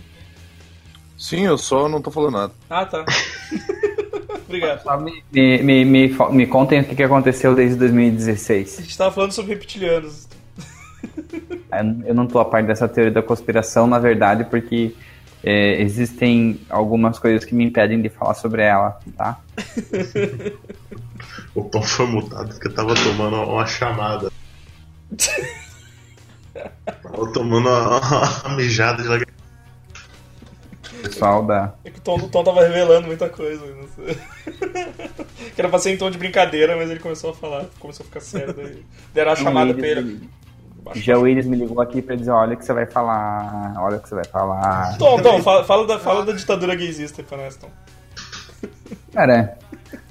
[1.16, 2.52] Sim, eu só não tô falando nada.
[2.68, 3.04] Ah, tá.
[4.46, 4.82] Obrigado.
[4.82, 8.78] Só me, me, me, me, contem o que, que aconteceu desde 2016.
[8.78, 10.28] A gente tava falando sobre reptilianos.
[11.72, 14.94] Eu eu não tô a parte dessa teoria da conspiração, na verdade, porque
[15.44, 19.38] é, existem algumas coisas que me impedem de falar sobre ela, tá?
[21.54, 24.32] O Tom foi mutado porque tava tomando uma chamada.
[27.02, 29.34] tava tomando uma, uma mijada de lagartixa.
[31.02, 31.74] Pessoal da.
[31.84, 33.66] É que o Tom, o Tom tava revelando muita coisa.
[33.66, 34.16] não sei.
[35.54, 38.06] que era pra ser em tom de brincadeira, mas ele começou a falar, começou a
[38.06, 38.54] ficar sério.
[38.54, 40.28] Daí deram a chamada pra ele.
[40.94, 43.96] Já o Willis me ligou aqui pra dizer, olha o que você vai falar, olha
[43.96, 44.96] o que você vai falar.
[44.98, 47.68] Tom, Tom, fala, fala da, fala da ditadura gaysista pra nós, Tom.
[49.12, 49.56] Cara,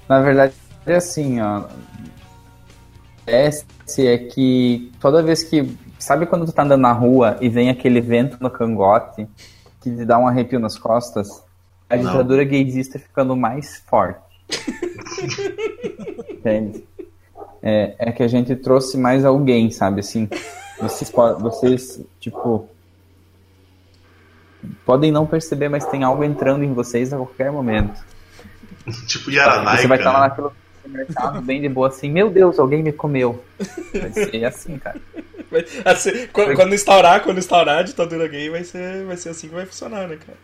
[0.08, 0.54] na verdade
[0.86, 1.64] é assim, ó.
[3.26, 5.78] Esse é que toda vez que.
[5.98, 9.26] Sabe quando tu tá andando na rua e vem aquele vento no cangote
[9.82, 11.30] que te dá um arrepio nas costas?
[11.90, 12.04] A Não.
[12.12, 14.20] ditadura gaysista ficando mais forte.
[16.30, 16.84] Entende?
[17.62, 20.02] É, é que a gente trouxe mais alguém, sabe?
[20.02, 20.28] Assim,
[20.80, 22.68] vocês, vocês, tipo.
[24.86, 28.00] Podem não perceber, mas tem algo entrando em vocês a qualquer momento.
[29.08, 30.44] Tipo Yaranai, Você vai estar lá cara.
[30.44, 30.50] naquele
[30.84, 33.44] supermercado bem de boa assim, meu Deus, alguém me comeu.
[33.94, 35.00] Vai ser assim, cara.
[35.52, 39.48] Vai- assim, quando, quando instaurar, quando instaurar a ditadura gay, vai ser, vai ser assim
[39.48, 40.38] que vai funcionar, né, cara?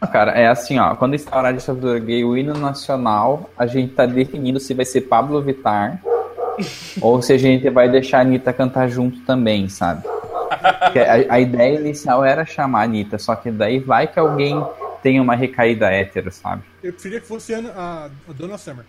[0.00, 3.92] Não, Cara, é assim, ó, quando estourar a ditadura gay, o hino nacional, a gente
[3.92, 6.00] tá definindo se vai ser Pablo Vittar
[7.00, 10.06] ou se a gente vai deixar a Anitta cantar junto também, sabe?
[10.50, 14.62] A, a ideia inicial era chamar a Anitta, só que daí vai que alguém
[15.02, 16.62] tenha uma recaída hétero, sabe?
[16.82, 18.84] Eu preferia que fosse a, a, a Dona Summer.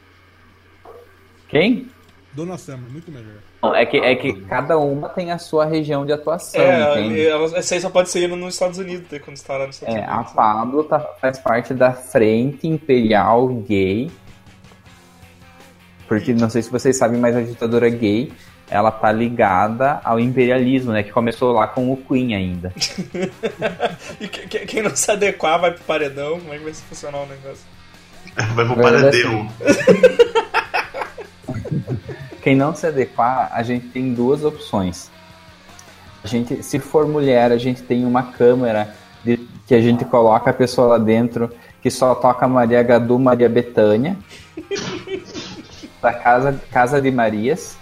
[1.47, 1.87] Quem?
[2.33, 3.35] Dona Summer, muito melhor.
[3.61, 7.27] Não, é que, é que cada uma tem a sua região de atuação, É, entende?
[7.27, 10.05] ela- essa aí só pode ser nos Estados Unidos, daí, quando instaurar nos Estados É,
[10.05, 10.33] a Unidos.
[10.33, 14.09] Pablo tá- faz parte da Frente Imperial Gay.
[16.11, 18.33] Porque não sei se vocês sabem, mas a ditadura gay
[18.69, 21.03] ela tá ligada ao imperialismo, né?
[21.03, 22.73] Que começou lá com o Queen ainda.
[24.19, 27.19] E que- que- quem não se adequar vai pro paredão, como é que vai funcionar
[27.19, 27.63] o negócio?
[28.55, 29.49] Vai pro Vai paredão.
[32.43, 35.09] Quem não se adequar, a gente tem duas opções.
[36.23, 38.93] A gente, se for mulher, a gente tem uma câmera
[39.23, 41.49] de- que a gente coloca a pessoa lá dentro
[41.81, 44.15] que só toca Maria Gadu, Maria Betânia.
[46.01, 47.77] Da casa, casa de Marias.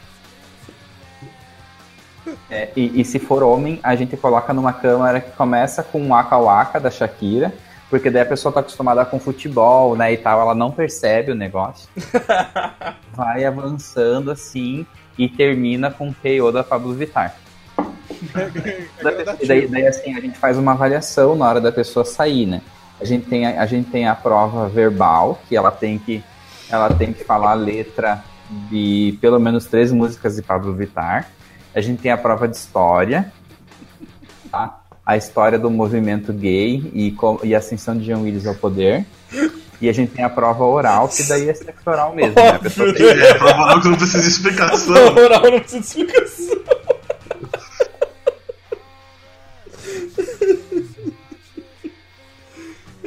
[2.49, 6.37] É, e, e se for homem, a gente coloca numa câmera que começa com Waka
[6.37, 7.53] Waka da Shakira,
[7.89, 11.35] porque daí a pessoa tá acostumada com futebol, né, e tal, ela não percebe o
[11.35, 11.89] negócio.
[13.13, 14.85] Vai avançando assim
[15.17, 17.35] e termina com o KO da Pablo Vittar.
[19.39, 22.61] E daí, daí, assim, a gente faz uma avaliação na hora da pessoa sair, né?
[22.99, 26.21] A gente tem a, a gente tem a prova verbal, que ela tem que
[26.69, 28.23] ela tem que falar a letra
[28.69, 31.29] de pelo menos três músicas de Pablo Vittar.
[31.73, 33.31] A gente tem a prova de história,
[34.51, 34.81] tá?
[35.05, 39.05] A história do movimento gay e, e a ascensão de Jean Willis ao poder.
[39.81, 42.49] E a gente tem a prova oral, que daí é sexo oral mesmo, né?
[42.49, 43.07] A pessoa tem...
[43.07, 44.93] É, a prova oral que não precisa de explicação.
[44.93, 46.59] Prova oral não precisa de explicação.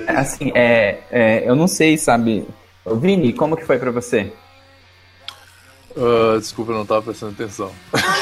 [0.08, 2.46] Assim, é, é, eu não sei, sabe?
[2.86, 4.32] Vini, como que foi pra você?
[5.96, 7.72] Uh, desculpa, eu não tava prestando atenção.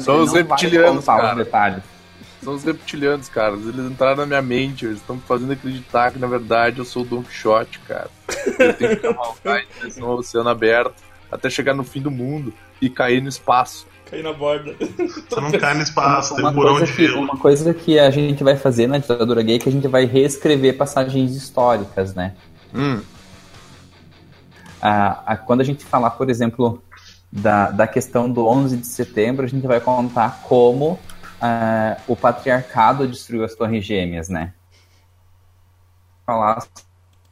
[0.00, 1.46] São os reptilianos, cara.
[2.42, 3.54] São os reptilianos, cara.
[3.54, 7.02] Eles entraram na minha mente, eles estão me fazendo acreditar que na verdade eu sou
[7.02, 8.10] o Don Quixote, cara.
[8.58, 10.94] Eu tenho que cavalgar em direção ao oceano aberto
[11.30, 13.86] até chegar no fim do mundo e cair no espaço.
[14.10, 14.74] Cair na borda.
[15.28, 17.20] Você não cai no espaço, tem um Uma burão coisa, de que, gelo.
[17.20, 20.04] uma coisa que a gente vai fazer na ditadura gay é que a gente vai
[20.06, 22.34] reescrever passagens históricas, né?
[22.74, 23.00] Hum,
[24.80, 26.82] a, a- quando a gente falar, por exemplo,
[27.30, 30.98] da, da questão do 11 de setembro, a gente vai contar como
[31.40, 34.52] ah, o patriarcado destruiu as torres gêmeas, né?
[36.24, 36.62] Falar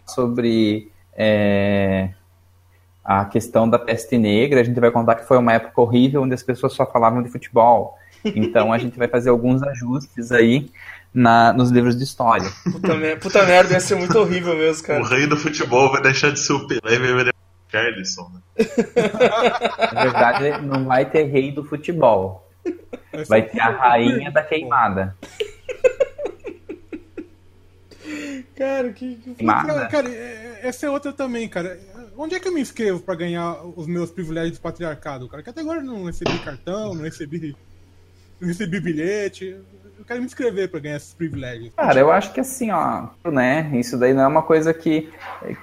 [0.06, 2.10] sobre é,
[3.06, 6.34] a questão da peste negra, a gente vai contar que foi uma época horrível onde
[6.34, 7.96] as pessoas só falavam de futebol.
[8.24, 10.68] Então a gente vai fazer alguns ajustes aí
[11.14, 12.50] na, nos livros de história.
[12.64, 15.04] Puta, mer- puta merda, ia ser muito horrível mesmo, O cara.
[15.06, 18.40] rei do futebol vai deixar de ser o Pelé e vai virar o Carlisson, né?
[19.92, 22.44] Na verdade, não vai ter rei do futebol.
[23.28, 25.16] Vai ter a rainha da queimada.
[28.56, 29.16] Cara, que.
[29.16, 29.86] que- Cara, Queimada.
[29.88, 30.08] cara,
[30.62, 31.78] essa é outra também, cara.
[32.18, 35.42] Onde é que eu me inscrevo pra ganhar os meus privilégios do patriarcado, cara?
[35.42, 37.54] Que até agora eu não recebi cartão, não recebi,
[38.40, 39.56] não recebi bilhete.
[39.98, 41.74] Eu quero me inscrever pra ganhar esses privilégios.
[41.74, 43.70] Cara, eu acho que assim, ó, né?
[43.74, 45.10] Isso daí não é uma coisa que,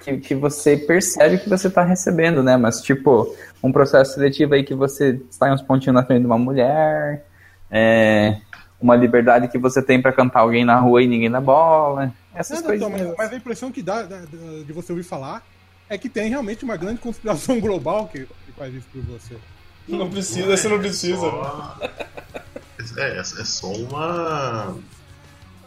[0.04, 2.56] que, que você percebe que você tá recebendo, né?
[2.56, 6.38] Mas, tipo, um processo seletivo aí que você está uns pontinhos na frente de uma
[6.38, 7.26] mulher,
[7.70, 8.39] é,
[8.80, 12.13] uma liberdade que você tem pra cantar alguém na rua e ninguém dá bola.
[12.36, 12.89] Essas Não, coisas.
[12.89, 15.44] mas, mas a impressão que dá de você ouvir falar
[15.89, 19.36] é que tem realmente uma grande conspiração global que, que faz isso por você.
[19.88, 21.17] Não precisa, você não precisa.
[21.19, 21.78] Só...
[22.98, 24.76] É, é só uma.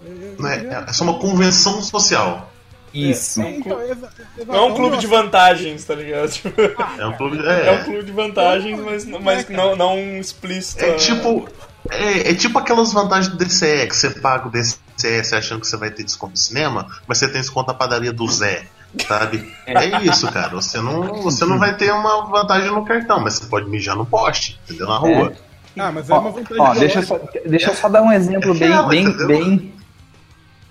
[0.05, 2.53] Eu- Não eu é, é só uma convenção social.
[2.95, 3.43] Isso.
[3.43, 6.31] É, então, exa- exa- Não é um clube de vantagens, tá ligado?
[6.31, 6.61] Tipo,
[6.99, 7.39] É um clube.
[7.39, 10.83] é um É, clube de vantagens, mas, mas não, não explícito.
[10.85, 11.49] é tipo.
[11.91, 15.77] É, é tipo aquelas vantagens do DCE, que você paga o DCS achando que você
[15.77, 18.67] vai ter desconto no cinema, mas você tem desconto na padaria do Zé.
[19.07, 19.53] Sabe?
[19.67, 20.51] É isso, cara.
[20.51, 24.07] Você não, você não vai ter uma vantagem no cartão, mas você pode mijar no
[24.07, 24.87] poste, entendeu?
[24.87, 25.33] Na rua.
[25.79, 28.55] Ah, mas é Ó, uma vantagem ó, deixa, só, deixa eu só dar um exemplo
[28.55, 29.27] bem, real, bem, entendeu?
[29.27, 29.75] bem,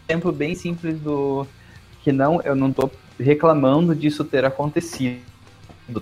[0.09, 1.45] exemplo bem simples do
[2.03, 5.21] que não, eu não tô reclamando disso ter acontecido,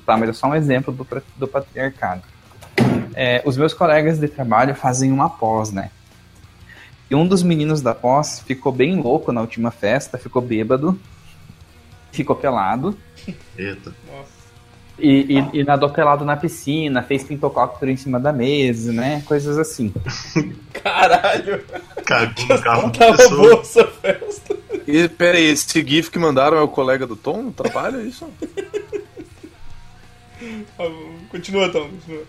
[0.06, 0.18] tá?
[0.18, 1.06] Mas é só um exemplo do,
[1.38, 2.22] do patriarcado.
[3.14, 5.92] É, os meus colegas de trabalho fazem uma pós, né?
[7.10, 11.00] E um dos meninos da pós ficou bem louco na última festa, ficou bêbado,
[12.14, 12.98] ficou pelado
[13.58, 13.94] Eita.
[14.98, 19.22] e, e, e nadou pelado na piscina, fez pintocóptero em cima da mesa, né?
[19.26, 19.94] Coisas assim.
[20.72, 21.64] Caralho,
[22.06, 23.42] Cagou no carro da pessoa.
[23.50, 24.56] boa essa festa.
[24.88, 27.52] E, pera aí, esse GIF que mandaram é o colega do Tom
[28.00, 28.28] é isso?
[30.78, 30.84] Ah,
[31.30, 31.88] Continua, Tom.
[31.88, 32.24] Continua.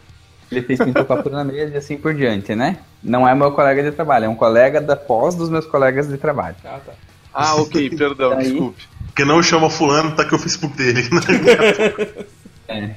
[0.53, 2.79] Ele fez pintocóptero na mesa e assim por diante, né?
[3.03, 6.17] Não é meu colega de trabalho, é um colega da pós dos meus colegas de
[6.17, 6.55] trabalho.
[6.65, 6.93] Ah, tá.
[7.33, 8.87] Ah, ok, perdão, Daí- desculpe.
[9.15, 11.09] Porque não chama fulano, tá aqui o Facebook dele.
[12.67, 12.95] É.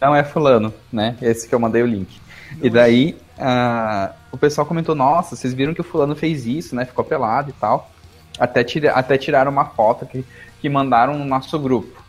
[0.00, 1.16] Não é fulano, né?
[1.20, 2.20] Esse que eu mandei o link.
[2.62, 6.84] E daí, ah, o pessoal comentou, nossa, vocês viram que o fulano fez isso, né?
[6.84, 7.90] Ficou pelado e tal.
[8.38, 10.24] Até, tira, até tiraram uma foto que,
[10.60, 12.00] que mandaram no nosso grupo.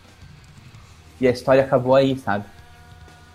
[1.20, 2.46] E a história acabou aí, sabe?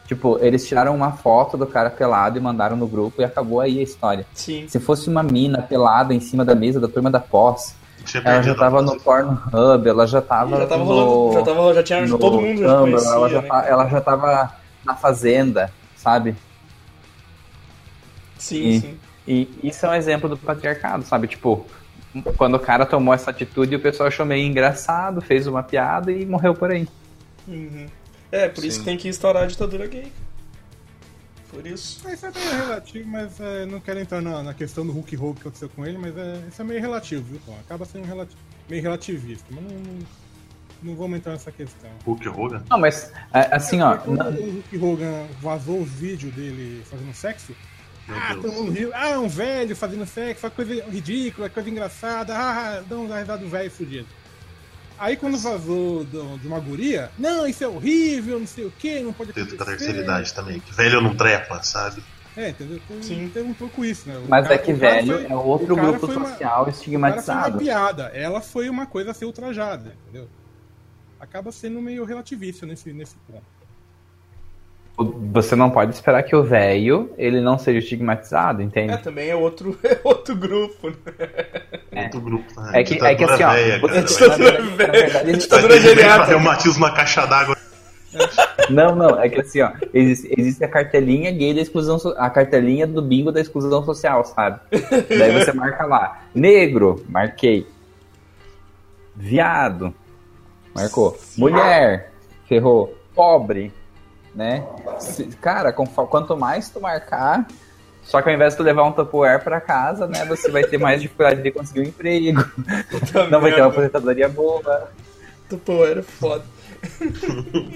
[0.06, 3.80] Tipo, eles tiraram uma foto do cara pelado e mandaram no grupo e acabou aí
[3.80, 4.24] a história.
[4.32, 4.66] Sim.
[4.68, 7.74] Se fosse uma mina pelada em cima da mesa da turma da pós,
[8.24, 11.82] ela já tava no Pornhub, ela já tava, Já tava no, rolando, já tava, já
[11.82, 13.48] tinha, no todo mundo já conhecia, ela, já né?
[13.48, 16.34] tá- ela já tava na fazenda, sabe?
[18.38, 18.98] Sim, E- sim.
[19.26, 21.26] E isso é um exemplo do patriarcado, sabe?
[21.26, 21.66] Tipo,
[22.36, 26.26] quando o cara tomou essa atitude, o pessoal achou meio engraçado, fez uma piada e
[26.26, 26.86] morreu por aí.
[27.48, 27.86] Uhum.
[28.30, 28.78] É, por isso Sim.
[28.80, 30.12] que tem que estourar a ditadura gay.
[31.54, 32.08] Por isso.
[32.10, 35.34] Isso é meio relativo, mas é, não quero entrar na, na questão do Hulk Hogan
[35.34, 37.54] que aconteceu com ele, mas é, isso é meio relativo, viu?
[37.60, 38.36] Acaba sendo relati-
[38.68, 39.98] meio relativista, mas não, não,
[40.82, 41.90] não vamos entrar nessa questão.
[42.04, 42.62] Hulk Hogan?
[42.68, 47.54] Não, mas é, assim, ó, não- o Hulk Hogan vazou os vídeos dele fazendo sexo,
[48.08, 48.90] Ah, todo mundo riu.
[48.92, 52.36] Ah, um velho fazendo sexo, uma coisa ridícula, coisa engraçada.
[52.36, 54.06] Ah, dá um risada do velho fudido.
[54.98, 59.00] Aí quando vazou do- de uma guria, não, isso é horrível, não sei o que,
[59.00, 59.86] não pode Dentro da acontecer.
[59.86, 60.60] terceira idade também.
[60.60, 62.02] Que velho não trepa, sabe?
[62.36, 62.80] É, entendeu?
[62.88, 63.30] Tem, Sim.
[63.32, 64.16] tem um pouco isso, né?
[64.18, 66.62] O Mas cara- é que velho foi- é outro grupo uma- social O cara foi
[66.64, 67.58] uma estigmatizado.
[67.58, 70.28] piada, ela foi uma coisa a ser ultrajada, entendeu?
[71.20, 73.42] Acaba sendo meio relativista nesse, nesse ponto.
[75.32, 78.92] Você não pode esperar que o velho ele não seja estigmatizado, entende?
[78.92, 80.96] É, também é outro, é outro grupo, né?
[82.02, 82.60] Outro grupo.
[82.60, 82.80] né?
[82.80, 83.54] É que, é que assim, ó,
[84.02, 85.30] Ditadura véia, cara.
[85.30, 86.26] É ditadura ter que geriátrica.
[86.26, 87.56] reumatismo na caixa d'água.
[88.70, 92.86] Não, não, é que assim, ó, existe, existe a cartelinha gay da exclusão, a cartelinha
[92.86, 94.60] do bingo da exclusão social, sabe?
[95.08, 97.66] Daí você marca lá, negro, marquei.
[99.16, 99.94] Viado,
[100.74, 101.16] marcou.
[101.36, 102.10] Mulher,
[102.48, 102.94] ferrou.
[103.14, 103.72] Pobre,
[104.34, 104.64] né?
[105.40, 107.46] Cara, com- quanto mais tu marcar,
[108.04, 110.78] só que ao invés de tu levar um Tupperware pra casa, né, você vai ter
[110.78, 112.44] mais dificuldade de conseguir um emprego.
[112.90, 114.88] Puta Não vai ter uma aposentadoria boa.
[115.64, 116.44] Pô, era foda.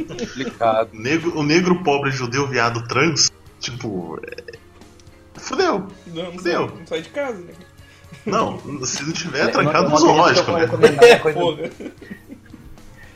[0.06, 0.90] Complicado.
[0.92, 4.18] O negro, o negro pobre judeu viado trans, tipo.
[4.22, 4.58] É...
[5.36, 5.86] Fudeu.
[6.06, 6.60] Não, não, sai, Fudeu.
[6.78, 7.52] não sai de casa, né?
[8.26, 10.68] Não, se não tiver, é trancado não- no zoológico, né?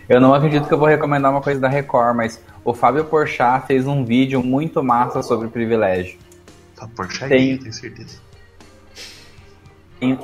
[0.09, 3.67] Eu não acredito que eu vou recomendar uma coisa da Record, mas o Fábio Porchat
[3.67, 6.19] fez um vídeo muito massa sobre privilégio.
[6.83, 8.17] Tá, Porsche é Tem- gay, tenho certeza.
[10.01, 10.19] Tem-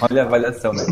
[0.00, 0.84] Olha a avaliação, né?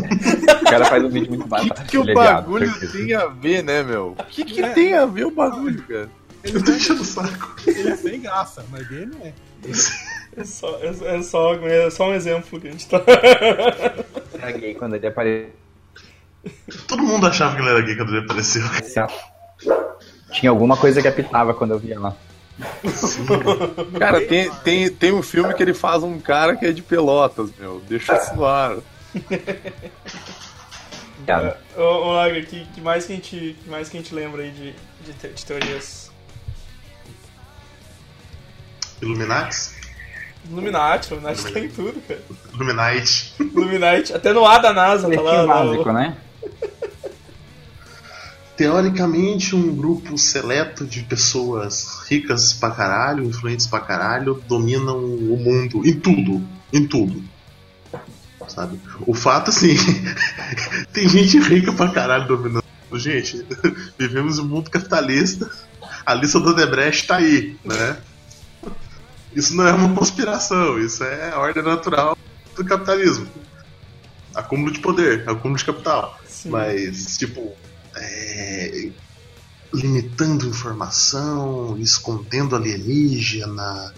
[0.61, 1.67] O cara faz um vídeo muito O massa.
[1.69, 2.93] que, que o Ele é bagulho certeza.
[2.97, 4.15] tem a ver, né, meu?
[4.17, 4.69] O que, que É.
[4.69, 6.09] tem a ver o bagulho, cara?
[6.43, 7.55] Eu tô enchendo o saco.
[7.67, 9.33] Ele é sem graça, mas gay não é.
[10.37, 13.01] É só, é, é só, é só um exemplo que a gente tá.
[14.41, 15.49] Era gay quando ele apareceu.
[16.87, 18.61] Todo mundo achava que ele era gay quando ele apareceu.
[20.31, 22.15] Tinha alguma coisa que apitava quando eu via lá.
[23.99, 27.49] Cara, tem, tem, tem um filme que ele faz um cara que é de pelotas,
[27.57, 27.81] meu.
[27.87, 28.77] Deixa isso no ar.
[31.25, 31.55] Viado.
[31.77, 34.41] Ô, ô Lagra, que, que, mais que, a gente, que mais que a gente lembra
[34.43, 34.73] aí de,
[35.05, 36.11] de, te- de teorias?
[39.01, 39.79] Illuminati?
[40.49, 42.21] Illuminati, Illuminati tá em tudo, cara.
[42.53, 43.33] Illuminati.
[43.39, 45.45] Illuminati, até no A da NASA, tá lá.
[45.45, 46.17] Básico, né?
[48.59, 55.87] Teoricamente, um grupo seleto de pessoas ricas pra caralho, influentes pra caralho, dominam o mundo
[55.87, 56.45] em tudo.
[56.73, 57.23] Em tudo.
[58.49, 58.77] Sabe?
[59.07, 59.77] O fato, assim,
[60.91, 62.65] tem gente rica pra caralho dominando.
[62.95, 63.45] Gente,
[63.97, 65.49] vivemos em um mundo capitalista.
[66.05, 67.97] A lista do Odebrecht tá aí, né?
[69.33, 72.17] Isso não é uma conspiração, isso é a ordem natural
[72.57, 73.25] do capitalismo.
[74.35, 76.19] Acúmulo de poder, acúmulo de capital.
[76.27, 76.49] Sim.
[76.49, 77.55] Mas, tipo,
[77.99, 78.89] é,
[79.73, 83.93] limitando informação, escondendo alienígena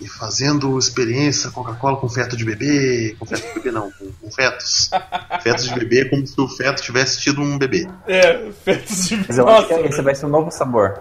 [0.00, 3.14] e fazendo experiência Coca-Cola com feto de bebê.
[3.18, 4.90] Com feto de bebê, não, com, com fetos.
[5.42, 7.88] fetos de bebê como se o feto tivesse tido um bebê.
[8.06, 10.98] É, fetos de Mas eu acho que esse vai ser um novo sabor.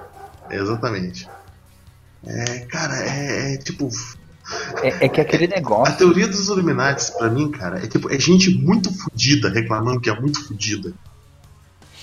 [0.50, 1.28] Exatamente.
[2.26, 3.90] É, cara, é, é, tipo.
[4.84, 5.98] É, é que aquele A negócio.
[5.98, 10.20] teoria dos Illuminati, pra mim, cara, é tipo, é gente muito fodida reclamando que é
[10.20, 10.94] muito fodida.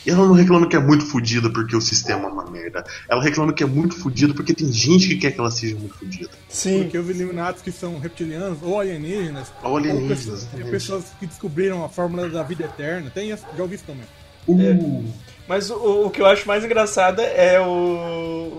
[0.08, 2.82] E ela não reclama que é muito fodida porque o sistema é uma merda.
[3.10, 5.96] Ela reclama que é muito fodida porque tem gente que quer que ela seja muito
[5.96, 6.30] fodida.
[6.48, 10.70] Sim, Porque os Illuminatis que são reptilianos ou alienígenas, Ou alienígenas, pessoas, exatamente.
[10.70, 13.10] pessoas que descobriram a fórmula da vida eterna.
[13.10, 14.06] Tem já ouvi isso também.
[14.48, 15.04] Uh,
[15.48, 17.64] mas o, o que eu acho mais engraçado é o,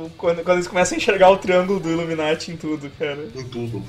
[0.05, 3.19] o- quando, quando eles começam a enxergar o triângulo do Illuminati em tudo, cara.
[3.35, 3.81] em tudo.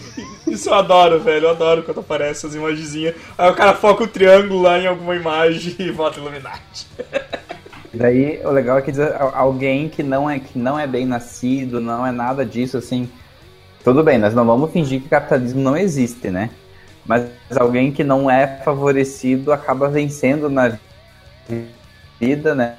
[0.46, 1.46] Isso eu adoro, velho.
[1.46, 3.14] Eu adoro quando aparecem as imagenzinhas.
[3.38, 6.86] Aí o cara foca o triângulo lá em alguma imagem e bota Illuminati.
[7.92, 8.92] Daí o legal é que
[9.34, 13.10] alguém que não é que não é bem nascido, não é nada disso assim.
[13.82, 16.50] Tudo bem, nós não vamos fingir que o capitalismo não existe, né?
[17.04, 17.24] Mas
[17.56, 20.78] alguém que não é favorecido acaba vencendo na
[22.20, 22.76] vida, né?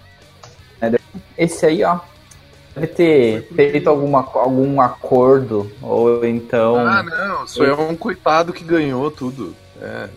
[1.38, 2.00] Esse aí, ó,
[2.76, 7.48] deve ter feito alguma, algum acordo ou então Ah, não.
[7.48, 9.56] Só é um coitado que ganhou tudo.
[9.82, 10.10] É.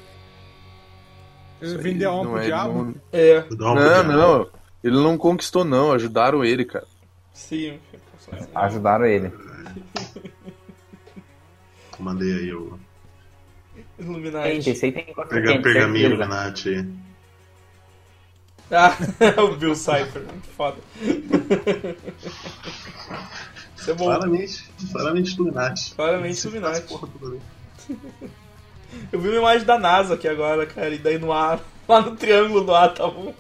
[1.63, 2.83] Ele aí vender a alma não pro é- diabo.
[2.85, 4.49] Não, É, não, não.
[4.83, 5.93] Ele não conquistou, não.
[5.93, 6.87] Ajudaram ele, cara.
[7.33, 7.79] sim.
[8.55, 9.33] ajudaram ele.
[11.99, 12.79] Mandei aí o.
[13.97, 16.29] Tem, aí tem Pega, tem pergaminho certeza.
[18.71, 18.97] Ah,
[19.43, 20.77] o Bill Cipher, muito foda.
[23.77, 24.05] Isso é bom.
[24.07, 25.95] Claramente, claramente Illuminati.
[25.95, 26.95] Claramente Illuminati.
[29.13, 32.15] Eu vi uma imagem da NASA aqui agora, cara, e daí no ar, lá no
[32.17, 33.35] triângulo do ar tava um-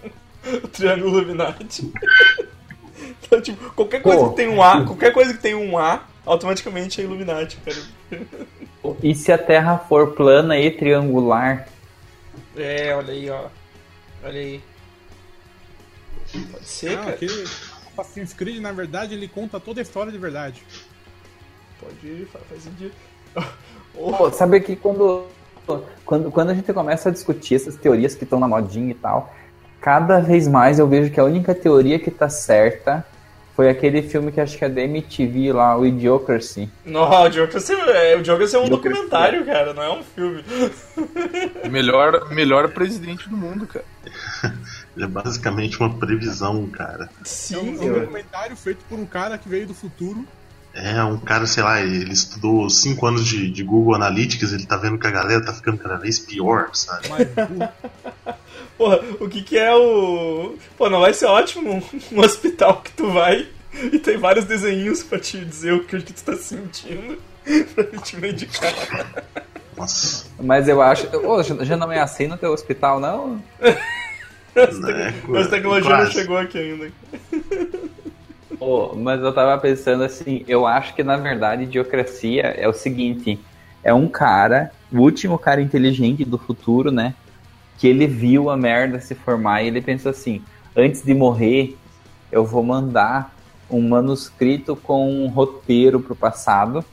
[0.46, 1.90] o triângulo Illuminati.
[3.22, 4.30] Então, tipo, qualquer coisa Pô.
[4.30, 7.78] que tem um A, qualquer coisa que tem um A, automaticamente é Illuminati, cara.
[9.02, 11.66] E se a Terra for plana e triangular?
[12.56, 13.46] É, olha aí, ó.
[14.22, 14.60] Olha aí.
[16.50, 17.10] Pode ser, Não, cara.
[17.14, 17.44] aquele
[17.96, 20.62] Assassin's Creed, na verdade, ele conta toda a história de verdade.
[21.80, 22.92] Pode fa- faz sentido.
[23.94, 25.26] Pô, sabe que quando,
[26.04, 29.32] quando, quando a gente começa a discutir essas teorias que estão na modinha e tal,
[29.80, 33.06] cada vez mais eu vejo que a única teoria que tá certa
[33.54, 36.68] foi aquele filme que acho que é da MTV lá, o Idiocracy.
[36.84, 40.44] Não, o Jokers é, o Jokers é um Jokers, documentário, cara, não é um filme.
[41.70, 43.84] Melhor, melhor presidente do mundo, cara.
[44.96, 47.04] Ele é basicamente uma previsão, cara.
[47.04, 50.26] É um, Sim, é um documentário feito por um cara que veio do futuro.
[50.72, 54.76] É um cara, sei lá, ele estudou 5 anos de, de Google Analytics, ele tá
[54.76, 57.08] vendo que a galera tá ficando cada vez pior, sabe?
[57.08, 57.28] Mas.
[58.76, 60.56] Porra, o que que é o...
[60.76, 61.80] Pô, não vai ser ótimo
[62.10, 66.12] um, hospital que tu vai e tem vários desenhinhos pra te dizer o que, que
[66.12, 67.16] tu tá sentindo
[67.72, 68.74] pra te medicar.
[69.76, 71.06] Nossa, Mas eu acho.
[71.16, 73.42] Ô, já já não é assim no teu hospital, não?
[74.54, 75.12] Essa, Né,
[75.50, 76.12] tecnologia não quase.
[76.12, 76.90] chegou aqui ainda.
[78.58, 83.38] Pô, mas eu tava pensando assim, eu acho que na verdade idiocracia é o seguinte,
[83.82, 87.14] é um cara, o último cara inteligente do futuro, né?
[87.78, 90.40] Que ele viu a merda se formar e ele pensou assim,
[90.76, 91.76] antes de morrer,
[92.30, 93.34] eu vou mandar
[93.68, 96.84] um manuscrito com um roteiro pro passado,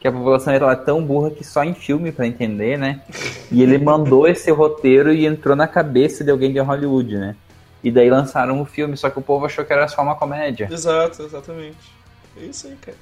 [0.00, 3.02] que a população era tão burra que só em filme pra entender, né?
[3.50, 7.36] E ele mandou esse roteiro e entrou na cabeça de alguém de Hollywood, né?
[7.82, 10.68] E daí lançaram o filme, só que o povo achou que era só uma comédia.
[10.70, 11.92] Exato, exatamente.
[12.36, 12.96] É isso aí, cara.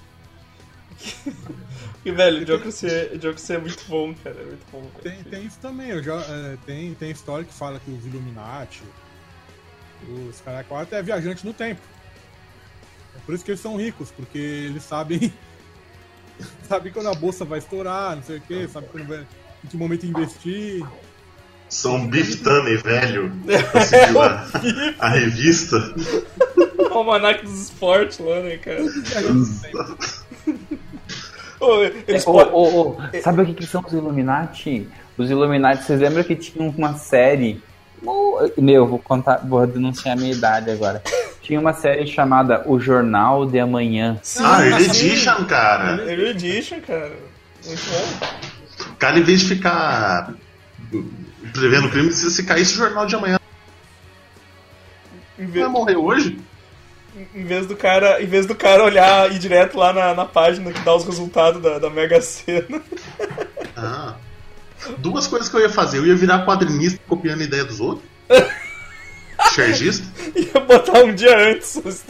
[2.04, 2.52] E, velho, o
[2.86, 4.36] é, o Jokers é muito bom, cara.
[4.40, 4.80] É muito bom.
[4.80, 5.02] velho.
[5.02, 5.90] Tem, tem isso também.
[5.90, 8.82] Eu já, é, tem, tem história que fala que os Illuminati,
[10.08, 11.80] os caras quatro é viajante no tempo.
[13.16, 15.32] É por isso que eles são ricos, porque eles sabem.
[16.68, 19.26] sabem quando a bolsa vai estourar, não sei o que, sabem quando vai,
[19.64, 20.84] em que momento investir.
[21.68, 23.32] São Beef Tunney, velho.
[23.72, 24.46] Conseguiu a,
[24.98, 25.76] a revista.
[26.78, 28.82] O almanac dos esportes lá, né, cara?
[31.60, 32.52] Ô, eles podem.
[32.54, 34.88] ô, ô, sabe o que, que são os Illuminati?
[35.18, 37.62] Os Illuminati, vocês lembram que tinham uma série.
[38.56, 41.02] Meu, vou contar, vou denunciar a minha idade agora.
[41.46, 44.18] Tinha uma série chamada O Jornal de Amanhã.
[44.20, 44.84] Sim, Ah, Early.
[44.84, 46.02] Edition, cara.
[46.10, 47.12] Early Edition, cara.
[47.64, 48.90] Muito bom.
[48.90, 50.34] O cara, em vez de ficar
[51.52, 53.38] prevendo crime, se, se caísse o jornal de amanhã,
[55.38, 56.36] Em vai vez, morrer hoje?
[57.34, 60.24] em vez do cara, em vez do cara olhar e ir direto lá na, na
[60.24, 62.82] página que dá os resultados da, da Mega Sena.
[63.76, 64.14] Ah.
[64.98, 65.98] Duas coisas que eu ia fazer.
[65.98, 68.04] Eu ia virar quadrinista copiando a ideia dos outros.
[69.56, 70.06] Chargista.
[70.36, 72.04] ia botar um dia antes.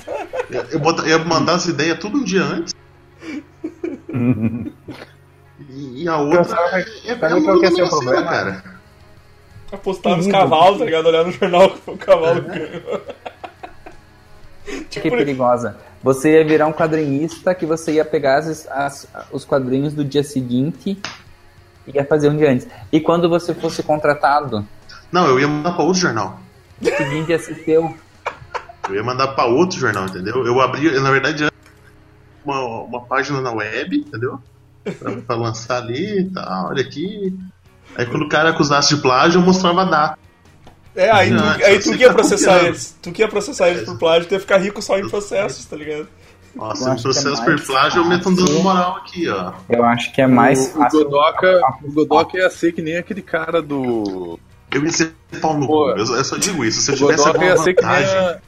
[0.50, 2.74] Eu, eu bota- ia mandar as ideias tudo um dia antes.
[5.70, 8.26] E, e a outra Sabe- é, é, é qual que é seu assim, problema?
[8.30, 8.64] cara.
[9.72, 11.06] Apostar nos cavalos, tá ligado?
[11.06, 13.00] Olhar no jornal que o cavalo ganhou.
[14.90, 15.76] Que tipo, perigosa.
[16.02, 20.22] Você ia virar um quadrinista que você ia pegar as- as- os quadrinhos do dia
[20.22, 20.98] seguinte
[21.86, 22.66] e ia fazer um dia antes.
[22.92, 24.66] E quando você fosse contratado,
[25.10, 26.40] Não, eu ia mandar pra outro jornal.
[26.80, 27.94] O seguinte ia ser teu.
[28.88, 30.46] Eu ia mandar pra outro jornal, entendeu?
[30.46, 31.48] Eu abri, na verdade,
[32.44, 34.40] uma, uma página na web, entendeu?
[34.98, 37.36] Pra, pra lançar ali e tal, olha aqui.
[37.96, 40.18] Aí quando o cara acusasse de plágio, eu mostrava a data.
[40.94, 42.96] É, aí Não, tu, aí tu que ia tá processar eles.
[43.02, 45.76] Tu que ia processar eles por plágio, tu ia ficar rico só em processos, tá
[45.76, 46.08] ligado?
[46.54, 49.52] Nossa, acho que é por plágio, eu meto um dano moral aqui, ó.
[49.68, 51.04] Eu acho que é mais o, o fácil.
[51.04, 54.40] Godoka, o Godoka ia ser que nem aquele cara do.
[54.70, 55.90] Eu ia ser pau no cu.
[55.90, 56.80] Eu, eu só digo isso.
[56.82, 57.90] Se eu O tivesse alguma ia ser que nem.
[57.94, 58.16] vantagem.
[58.18, 58.38] a-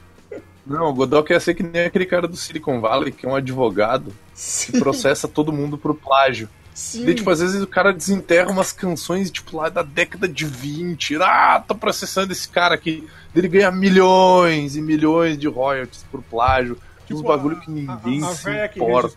[0.67, 3.35] Não, o Godoka ia ser que nem aquele cara do Silicon Valley, que é um
[3.35, 6.47] advogado, Sim, que processa todo mundo por plágio.
[6.73, 7.03] sim.
[7.05, 11.15] Daí, tipo, às vezes o cara desenterra umas canções, tipo, lá da década de 20.
[11.21, 13.07] Ah, tô processando esse cara aqui.
[13.35, 16.77] Ele ganha milhões e milhões de royalties por plágio.
[17.13, 19.15] Uns bagulho que ninguém a, a, a se importa.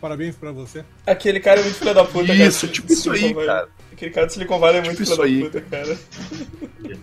[0.00, 0.84] parabéns pra você.
[1.06, 2.38] Aquele cara é muito filho da puta, cara.
[2.46, 3.68] Isso, tipo isso aí, cara.
[3.92, 5.98] Aquele cara do Silicon Valley é muito Tipo filho da puta, cara.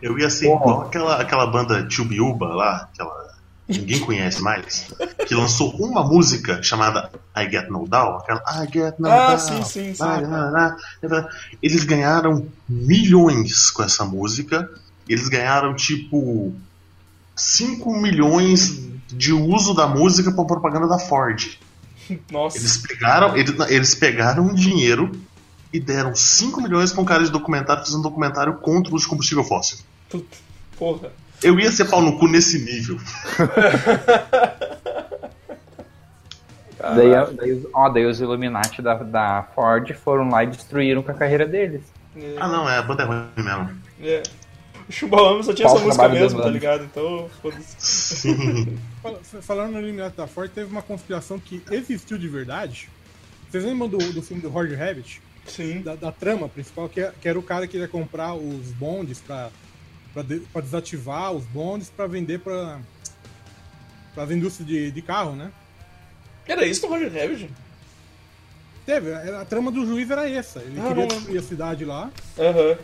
[0.00, 0.60] Eu ia ser Porra.
[0.60, 3.28] igual aquela, aquela banda Tubiuba lá, aquela.
[3.68, 4.88] Ninguém conhece mais.
[5.26, 8.16] Que lançou uma música chamada I Get No Down.
[8.16, 9.38] Aquela I Get No Ah, Down.
[9.38, 10.04] sim, sim, sim.
[11.62, 14.70] Eles ganharam milhões com essa música.
[15.06, 16.54] Eles ganharam tipo
[17.36, 21.58] 5 milhões de uso da música para propaganda da Ford.
[22.30, 22.58] Nossa.
[22.58, 25.12] Eles pegaram, eles, eles pegaram o dinheiro
[25.72, 29.04] e deram 5 milhões para um cara de documentário fazer um documentário contra o uso
[29.04, 29.78] de combustível fóssil.
[30.08, 30.36] Puta,
[30.78, 31.10] Porra.
[31.42, 32.98] Eu ia ser pau no cu nesse nível.
[36.80, 41.10] Daí, daí, os- ó, daí os Illuminati da, da Ford foram lá e destruíram com
[41.10, 41.82] a carreira deles.
[42.16, 43.70] É, Ah, não, é, a banda é ruim mesmo.
[44.00, 44.22] é.
[44.90, 46.84] O Chumbawamba só tinha essa música mesmo, tá ligado?
[46.84, 48.76] Então, foda-se.
[49.42, 52.88] Falando no Illuminati da Ford, teve uma conspiração que existiu de verdade.
[53.50, 55.20] Vocês lembram do, do filme do Roger Rabbit?
[55.46, 55.82] Sim.
[55.82, 59.20] Da, da trama principal, que, é- que era o cara que ia comprar os bondes
[59.20, 59.50] pra,
[60.14, 62.78] pra, de- pra desativar os bondes pra vender pra,
[64.16, 65.50] as indústrias de, de carro, né?
[66.46, 67.50] Era isso no Roger Rabbit?
[68.86, 70.60] Teve, era- a trama do juiz era essa.
[70.60, 72.10] Ele Ah, queria destruir a cidade lá.
[72.38, 72.76] Aham.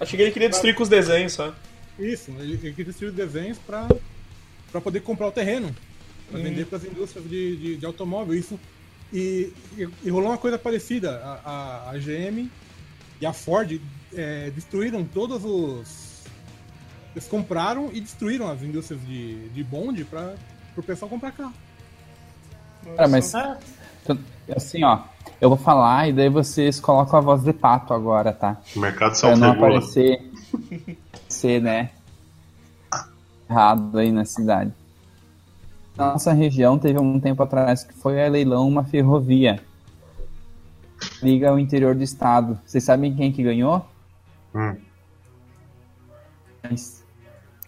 [0.00, 1.54] Achei que ele queria destruir com os desenhos só.
[1.98, 3.86] Isso, ele, ele queria destruir os desenhos pra,
[4.72, 5.74] pra poder comprar o terreno.
[6.30, 6.42] Pra Hum.
[6.44, 8.34] vender pras indústrias de, de, de automóvel.
[8.34, 8.58] Isso,
[9.12, 11.18] e, e, e rolou uma coisa parecida.
[11.18, 12.48] A, a, a GM
[13.20, 13.80] e a Ford
[14.14, 16.20] é, destruíram todos os.
[17.14, 20.36] Eles compraram e destruíram as indústrias de, de bonde para
[20.76, 21.52] o pessoal comprar carro.
[22.96, 23.32] Cara, mas
[24.56, 25.02] assim, ó,
[25.40, 28.58] eu vou falar e daí vocês colocam a voz de pato agora, tá?
[28.76, 29.52] O mercado Pra não self-regula.
[29.78, 30.30] aparecer
[31.28, 31.90] ser, né,
[33.48, 34.72] errado aí na cidade.
[35.96, 39.60] Nossa região teve um tempo atrás que foi a leilão uma ferrovia.
[41.22, 42.58] Liga ao interior do estado.
[42.64, 43.84] Vocês sabem quem que ganhou?
[44.54, 44.76] Hum,
[46.62, 47.02] Mas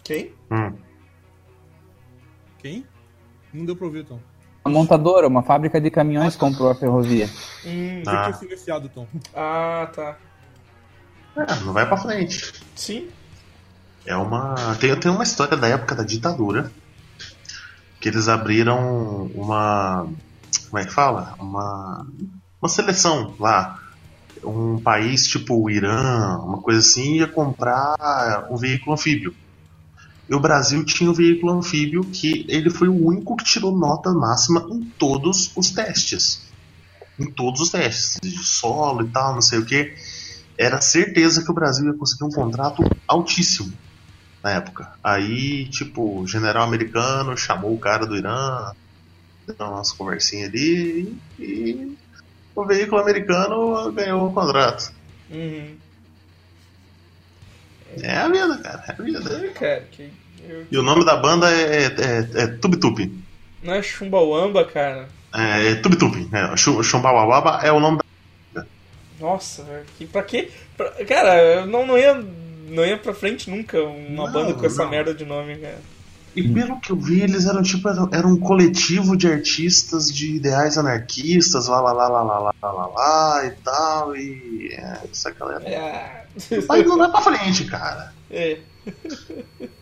[0.03, 0.31] Quem?
[0.51, 0.73] hum.
[2.59, 2.85] Quem?
[3.53, 4.19] Não deu pra ouvir, Tom.
[4.65, 7.29] A montadora, uma fábrica de caminhões comprou a ferrovia.
[7.65, 8.23] Hum, Você Ah.
[8.23, 9.05] tinha silenciado, Tom.
[9.35, 10.17] ah, tá.
[11.35, 12.53] É, não vai pra frente.
[12.75, 13.09] Sim.
[14.05, 14.55] É uma.
[14.79, 16.71] Tem, tem uma história da época da ditadura.
[17.99, 20.07] Que eles abriram uma.
[20.69, 21.35] Como é que fala?
[21.39, 22.05] Uma.
[22.61, 23.79] Uma seleção lá.
[24.43, 29.33] Um país tipo o Irã, uma coisa assim, ia comprar um veículo anfíbio.
[30.33, 34.11] E o Brasil tinha um veículo anfíbio que ele foi o único que tirou nota
[34.11, 36.51] máxima em todos os testes.
[37.19, 38.17] Em todos os testes.
[38.19, 39.93] De solo e tal, não sei o que.
[40.57, 43.71] Era certeza que o Brasil ia conseguir um contrato altíssimo
[44.41, 44.91] na época.
[45.03, 48.73] Aí, tipo, o general americano chamou o cara do Irã,
[49.45, 51.95] deu umas conversinhas ali e
[52.55, 54.91] o veículo americano ganhou o contrato.
[55.29, 55.77] Uhum.
[58.01, 59.45] É a vida, cara, é a vida.
[59.45, 60.22] É, cara, que.
[60.71, 62.47] E o nome da banda é, é, é, é
[63.63, 65.07] Não é Chumbawamba, cara?
[65.33, 66.29] É, é Tubi Tupi.
[66.31, 67.99] É, é o nome
[68.53, 68.65] da
[69.19, 69.85] Nossa, velho.
[70.11, 70.51] Pra quê?
[70.77, 70.91] Pra...
[71.05, 72.23] Cara, eu não, não, ia,
[72.69, 74.91] não ia pra frente nunca uma não, banda com essa não.
[74.91, 75.81] merda de nome, cara.
[76.35, 80.79] E pelo que eu vi, eles eram tipo era um coletivo de artistas de ideais
[80.79, 85.63] anarquistas, lá lá lá lá lá lá lá, lá e tal, e é, essa galera.
[85.63, 86.25] É.
[86.67, 88.11] Mas não vai pra frente, cara.
[88.31, 88.57] É.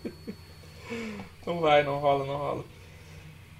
[1.45, 2.65] Não vai, não rola, não rola.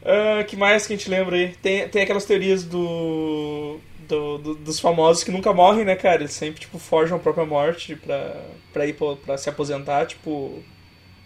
[0.04, 1.50] Ah, que mais que a gente lembra aí?
[1.62, 6.22] Tem, tem aquelas teorias do, do- do- dos famosos que nunca morrem, né, cara?
[6.22, 8.42] Eles sempre, tipo, forjam a própria morte pra,
[8.74, 10.64] pra ir pra, pra se aposentar, tipo...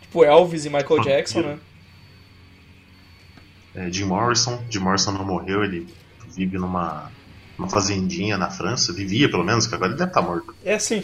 [0.01, 1.60] Tipo Elvis e Michael Jackson, né?
[3.76, 4.64] É, Jim Morrison.
[4.70, 5.88] Jim Morrison não morreu, ele
[6.36, 7.12] vive numa,
[7.58, 8.93] numa fazendinha na França.
[8.93, 10.56] Vivia, pelo menos, que agora ele deve estar morto.
[10.64, 11.03] É assim.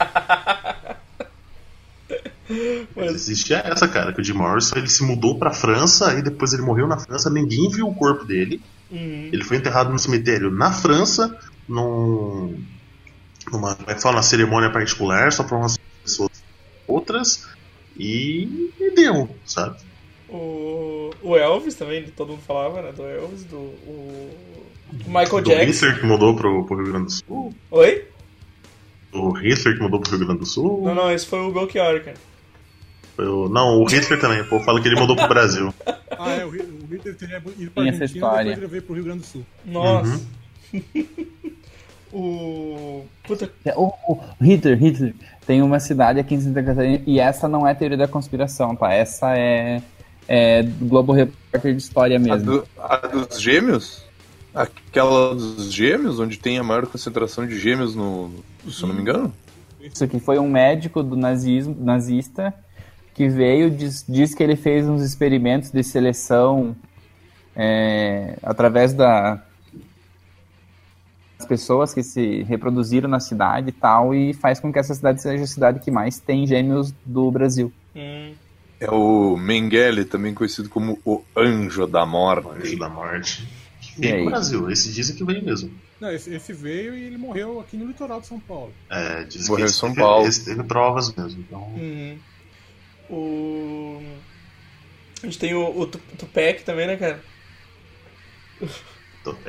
[2.96, 6.52] Mas existe essa, cara, que o Jim Morrison ele se mudou pra França e depois
[6.52, 8.60] ele morreu na França, ninguém viu o corpo dele.
[8.90, 9.30] Uhum.
[9.32, 11.38] Ele foi enterrado no cemitério na França,
[11.68, 12.58] num,
[13.52, 16.30] numa, como é que fala, uma cerimônia particular, só pra umas pessoas
[16.86, 17.46] outras,
[17.96, 19.76] e, e deu, sabe?
[20.28, 22.92] O, o Elvis também, todo mundo falava, né?
[22.92, 24.30] Do Elvis, do o
[25.06, 25.86] Michael do Jackson.
[25.86, 28.04] Hitler que mudou pro, pro Rio Grande do Sul, Oi?
[29.12, 32.02] o Hitler que mudou pro Rio Grande do Sul, Não, não, esse foi o Belchior,
[32.02, 32.16] cara.
[33.20, 35.72] Foi o- não, o Hitler também, o povo fala que ele mudou pro Brasil.
[36.18, 38.44] Ah, é, o Hitler teria ido pra Tem essa Argentina história.
[38.44, 39.46] depois ele veio pro Rio Grande do Sul.
[39.66, 40.20] Nossa.
[42.12, 43.04] o.
[43.26, 43.50] Puta.
[43.76, 45.14] O, o Hitler, Hitler,
[45.46, 48.92] tem uma cidade aqui em Santa Catarina e essa não é teoria da conspiração, tá?
[48.92, 49.82] Essa é,
[50.26, 52.44] é do Globo Repórter de história A, mesmo.
[52.44, 54.04] do- a dos gêmeos?
[54.54, 58.30] Aquela dos gêmeos, onde tem a maior concentração de gêmeos no.
[58.68, 59.32] Se eu não me engano?
[59.80, 62.52] Isso aqui foi um médico do nazismo, nazista
[63.14, 66.74] que veio, diz, diz que ele fez uns experimentos de seleção
[67.54, 69.42] é, através da
[71.38, 75.22] das pessoas que se reproduziram na cidade e tal, e faz com que essa cidade
[75.22, 77.72] seja a cidade que mais tem gêmeos do Brasil.
[77.96, 78.34] Hum,
[78.78, 82.76] É o Mengele, também conhecido como o Anjo da Anjo Morte.
[82.76, 83.48] da Morte.
[83.96, 85.70] E Veio pro Brasil, esse dizem que veio mesmo.
[85.98, 88.72] Não, esse, esse veio e ele morreu aqui no litoral de São Paulo.
[88.90, 90.26] É, dizem Morreu que em esse São teve, Paulo.
[90.26, 91.40] esse teve provas mesmo.
[91.40, 92.18] Então, uhum.
[93.10, 94.00] O.
[95.22, 97.20] A gente tem o, o Tu- Tupac também, né, cara?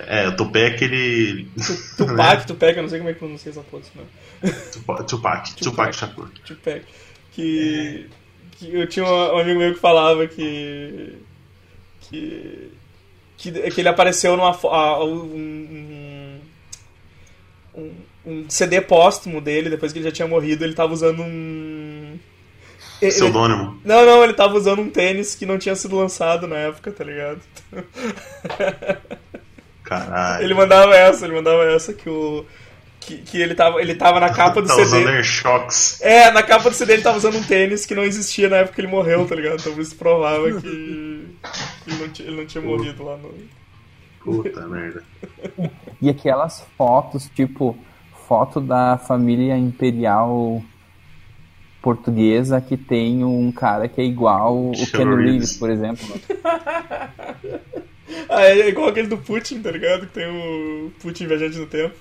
[0.08, 1.48] É, o Tupé é aquele.
[1.98, 4.52] Tupac, Tupac, eu não sei como é que pronuncia essa porra, não.
[4.72, 6.30] Tupac, Tupac, Tupac Shakur.
[6.46, 6.84] Tupac.
[7.32, 8.10] Que,
[8.52, 11.16] que eu tinha um amigo meu que falava que.
[12.02, 12.72] que.
[13.38, 14.52] que, que ele apareceu numa.
[14.64, 16.40] ah, um,
[17.76, 17.92] um,
[18.26, 21.91] um CD póstumo dele, depois que ele já tinha morrido, ele tava usando um.
[23.02, 23.80] Ele- Pseudônimo.
[23.84, 27.04] Não, não, ele tava usando um tênis que não tinha sido lançado na época, tá
[27.04, 27.42] ligado?
[29.84, 30.44] Caralho.
[30.44, 32.46] Ele mandava essa, ele mandava essa que o.
[33.00, 34.86] Que, que ele, tava, ele tava na capa do tá CD.
[34.88, 35.08] usando.
[36.02, 38.76] É, na capa do CD ele tava usando um tênis que não existia na época
[38.76, 39.60] que ele morreu, tá ligado?
[39.60, 43.34] Então isso provava que ele não tinha, ele não tinha morrido lá no.
[44.24, 45.04] Puta merda.
[46.00, 47.76] E aquelas fotos, tipo,
[48.28, 50.62] foto da família imperial
[51.82, 55.58] portuguesa que tem um cara que é igual o Keanu Ken Reeves.
[55.58, 56.06] Por exemplo.
[58.28, 60.08] Ah, é igual aquele do Putin, tá ligado?
[60.08, 61.96] Que tem o Putin viajante no tempo.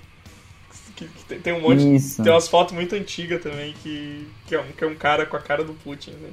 [0.95, 1.95] Que, que tem, tem um monte.
[1.95, 2.23] Isso.
[2.23, 5.35] Tem umas fotos muito antigas também que, que, é um, que é um cara com
[5.35, 6.29] a cara do Putin, né?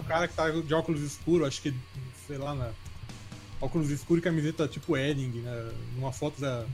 [0.00, 1.74] O, cara que tá de óculos escuros, acho que,
[2.26, 2.70] sei lá, na.
[3.60, 5.70] Óculos escuros e camiseta tipo Edding, né?
[5.96, 6.64] Numa foto da,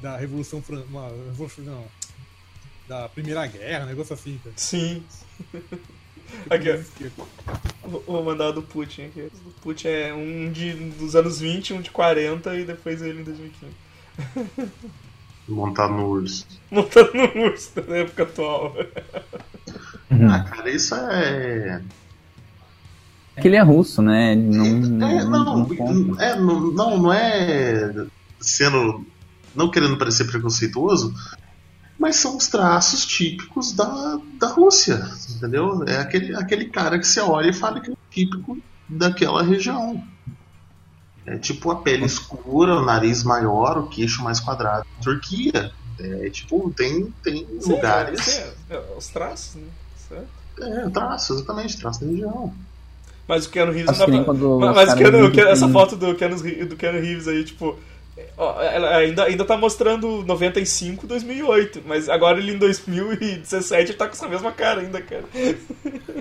[0.00, 0.82] da Revolução Fran...
[0.88, 1.84] uma Revolução não,
[2.88, 4.54] da Primeira Guerra, um negócio assim, cara.
[4.56, 5.02] Sim.
[6.50, 7.88] Aqui, ó.
[8.06, 9.20] Vou- mandar o do Putin aqui.
[9.46, 13.24] O Putin é um de, dos anos 20, um de 40 e depois ele em
[13.24, 13.72] 2015.
[15.46, 16.46] Montado no urso.
[16.70, 18.74] Montando no urso da época atual.
[20.28, 21.82] Ah, cara, isso é.
[23.36, 24.32] É que ele é russo, né?
[24.32, 28.06] Ele Não, É, não, não, é, não, não, não é
[28.40, 29.04] sendo.
[29.54, 31.14] Não querendo parecer preconceituoso,
[31.98, 35.84] mas são os traços típicos da, da Rússia, entendeu?
[35.86, 40.02] É aquele, aquele cara que você olha e fala que é típico daquela região.
[41.26, 44.86] É tipo a pele escura, o nariz maior, o queixo mais quadrado.
[45.02, 45.72] Turquia.
[45.98, 48.20] É tipo, tem, tem lugares.
[48.20, 49.68] Sim, é, é, os traços, né?
[50.08, 50.28] Certo.
[50.60, 52.52] É, traço, exatamente, traço da região.
[53.26, 54.24] Mas o Keanu Reeves não que dá pra...
[54.24, 56.36] quando Mas, Keanu, que essa foto do Keanu,
[56.66, 57.78] do Keanu Reeves aí, tipo...
[58.36, 64.06] ó, ela ainda, ainda tá mostrando 95, 2008, mas agora ele em 2017 ele tá
[64.06, 65.24] com essa mesma cara ainda, cara.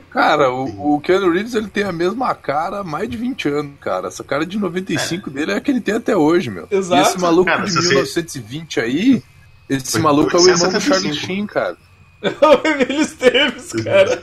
[0.09, 3.71] Cara, o, o Keanu Reeves ele tem a mesma cara há mais de 20 anos,
[3.79, 4.07] cara.
[4.07, 6.67] Essa cara de 95 dele é a que ele tem até hoje, meu.
[6.69, 7.01] Exato.
[7.01, 9.23] E esse maluco Cara, de se você- 1920 aí,
[9.69, 10.81] esse Foi maluco é o irmão do 875.
[10.93, 11.77] Charlie Sheen, cara.
[12.23, 14.19] o Emílio Esteves, cara.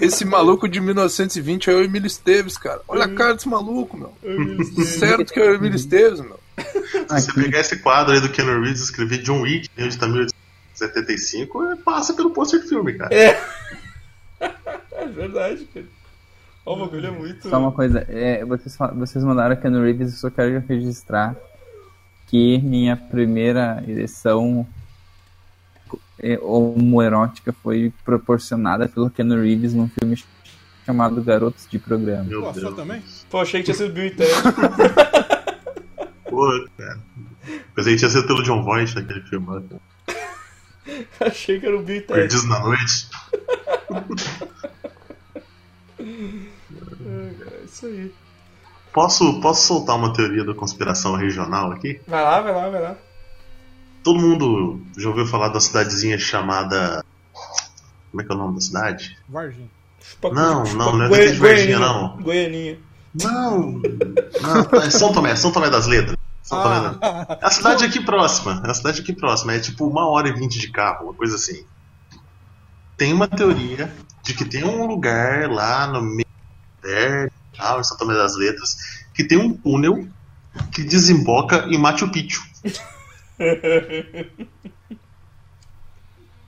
[0.00, 2.80] Esse maluco de 1920 é o Emílio Esteves, cara.
[2.88, 4.14] Olha a cara desse maluco, meu.
[4.22, 4.88] O Emílio Esteves.
[4.94, 6.38] Certo que é o Emílio Esteves, meu.
[7.18, 10.06] Se você pegar esse quadro aí do Keanu Reeves e escrever John Wick, onde tá
[10.06, 13.14] 1875, é, passa pelo pôster de filme, cara.
[13.14, 13.40] É.
[14.96, 15.86] É verdade, cara.
[16.64, 17.48] Ó, o bagulho é muito...
[17.48, 21.36] Só uma coisa, é, vocês, vocês mandaram Keanu Reeves, eu só quero registrar
[22.26, 24.66] que minha primeira ereção
[26.18, 30.16] é, homoerótica foi proporcionada pelo Keanu Reeves num filme
[30.84, 32.24] chamado Garotos de Programa.
[32.24, 32.74] Meu Pô, Deus.
[32.74, 33.02] também?
[33.30, 34.14] Pô, achei que tinha sido Bill e
[36.34, 36.98] Pô, cara.
[37.74, 39.46] Pensei que tinha sido pelo John Voight naquele filme.
[39.48, 39.62] lá.
[41.26, 42.12] achei que era o Bill Ted.
[42.20, 43.08] Perdidos na Noite.
[46.00, 48.12] É isso aí.
[48.92, 52.00] Posso, posso soltar uma teoria da conspiração regional aqui?
[52.06, 52.96] Vai lá, vai lá, vai lá.
[54.02, 57.04] Todo mundo já ouviu falar da cidadezinha chamada.
[58.10, 59.16] Como é que é o nome da cidade?
[59.28, 59.68] Varginha.
[60.00, 61.78] Chupa- Não, chupa- não, não é Goi- Varginha, Goianinha.
[61.78, 62.16] não.
[62.22, 62.78] Goianinha.
[63.22, 63.70] Não!
[64.42, 66.16] Não, é São Tomé, São Tomé das Letras.
[66.44, 66.96] São Tomé das...
[67.00, 68.62] Ah, É a cidade aqui próxima.
[68.66, 69.54] É a cidade aqui próxima.
[69.54, 71.64] É tipo uma hora e vinte de carro, uma coisa assim.
[72.98, 73.92] Tem uma teoria
[74.22, 76.26] de que tem um lugar lá no meio
[77.56, 78.76] tal, em São Tomé das Letras,
[79.14, 80.06] que tem um túnel
[80.70, 82.42] que desemboca em Machu Picchu.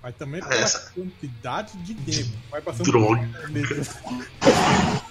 [0.03, 2.37] mas também pela essa- quantidade de tempo.
[2.51, 3.29] Vai passando Droga.
[3.49, 3.91] meses.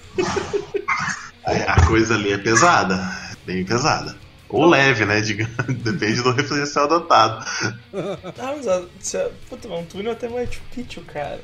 [1.47, 2.97] É, A coisa ali é pesada.
[3.45, 4.17] Bem pesada.
[4.55, 5.19] Ou leve, né?
[5.19, 5.53] digamos.
[5.83, 7.45] Depende do referencial adotado.
[8.37, 11.41] Ah, mas a, se a, puta, um túnel até Machu Picchu, cara.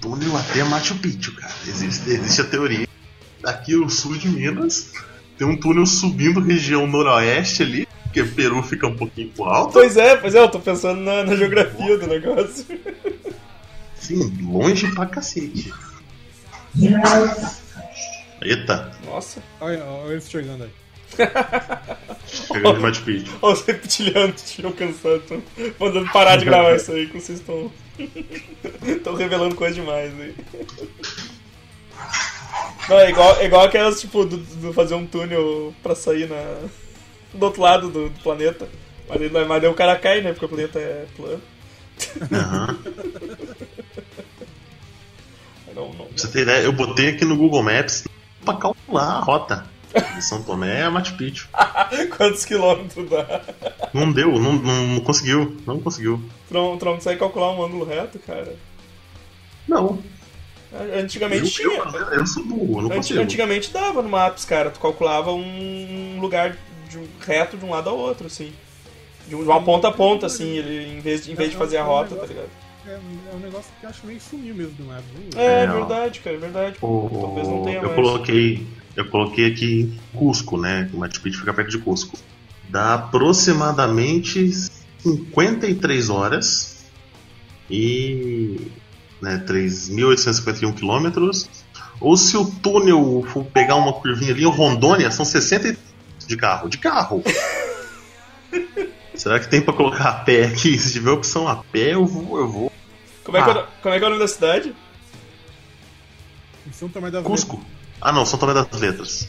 [0.00, 1.52] túnel até Machu Picchu, cara.
[1.66, 2.88] Existe, existe a teoria.
[3.44, 4.92] Aqui no sul de Minas,
[5.38, 9.72] tem um túnel subindo região noroeste ali, porque Peru fica um pouquinho pro alto.
[9.74, 12.64] Pois é, pois é, eu tô pensando na, na geografia do negócio.
[13.96, 15.72] Sim, longe pra cacete.
[18.42, 20.70] Eita, Nossa, Olha, olha eles chegando aí.
[22.52, 23.32] Pegando Machu Picchu.
[23.42, 25.20] olha os reptilianos alcançando.
[25.22, 25.42] Tão
[25.78, 27.70] mandando parar de gravar isso aí, que vocês estão.
[28.86, 30.34] Estão revelando coisa demais aí.
[32.88, 36.58] Não, é igual, é igual aquelas, tipo, do, do fazer um túnel pra sair na.
[37.34, 38.68] do outro lado do, do planeta.
[39.08, 40.32] Mas, ele- mas daí o cara cai, né?
[40.32, 41.42] Porque o planeta é plano.
[42.32, 42.78] Aham.
[45.74, 48.04] Não, não, Pra você ter ideia, eu botei aqui no Google Maps
[48.42, 49.66] pra calcular a rota.
[50.14, 51.48] De São Tomé a Machu Picchu.
[52.16, 53.40] Quantos quilômetros dá?
[53.94, 56.20] Não deu, não, não, não conseguiu, não conseguiu.
[56.48, 58.54] Tu não, tu não consegue calcular um ângulo reto, cara?
[59.66, 59.98] Não.
[60.98, 61.82] Antigamente eu, tinha.
[62.00, 63.20] eu, eu sou burro, eu não Anti- consigo.
[63.20, 64.70] Antigamente dava no Maps, cara.
[64.70, 66.56] Tu calculava um lugar
[66.88, 68.52] de um- reto de um lado ao outro, assim.
[69.26, 71.78] De um- uma ponta a ponta, assim, ele, em vez de, em vez de fazer
[71.78, 72.48] a rota, tá ligado?
[72.86, 75.02] É, é um negócio que eu acho meio sumiu mesmo do mapa.
[75.36, 76.76] É, é É, verdade, cara, é verdade.
[76.82, 77.94] O- Talvez não tenha eu mais.
[77.94, 78.66] coloquei,
[78.96, 80.90] eu coloquei aqui Cusco, né?
[80.92, 82.18] O Machu Picchu fica perto de Cusco.
[82.68, 84.50] Dá aproximadamente
[85.02, 86.84] 53 horas
[87.70, 88.60] e
[89.20, 91.48] né, 3.851 quilômetros.
[92.00, 95.76] Ou se o túnel for pegar uma curvinha ali em Rondônia, são 60
[96.26, 96.68] de carro.
[96.68, 97.22] De carro!
[99.14, 100.78] Será que tem pra colocar a pé aqui?
[100.78, 102.38] Se tiver opção a pé, eu vou.
[102.38, 102.72] Eu vou.
[103.24, 103.60] Como é, que é, Ah.
[103.62, 104.74] o- como é que é o nome da cidade?
[107.30, 107.64] Cusco.
[108.00, 109.28] Ah não, São Tomé das Letras.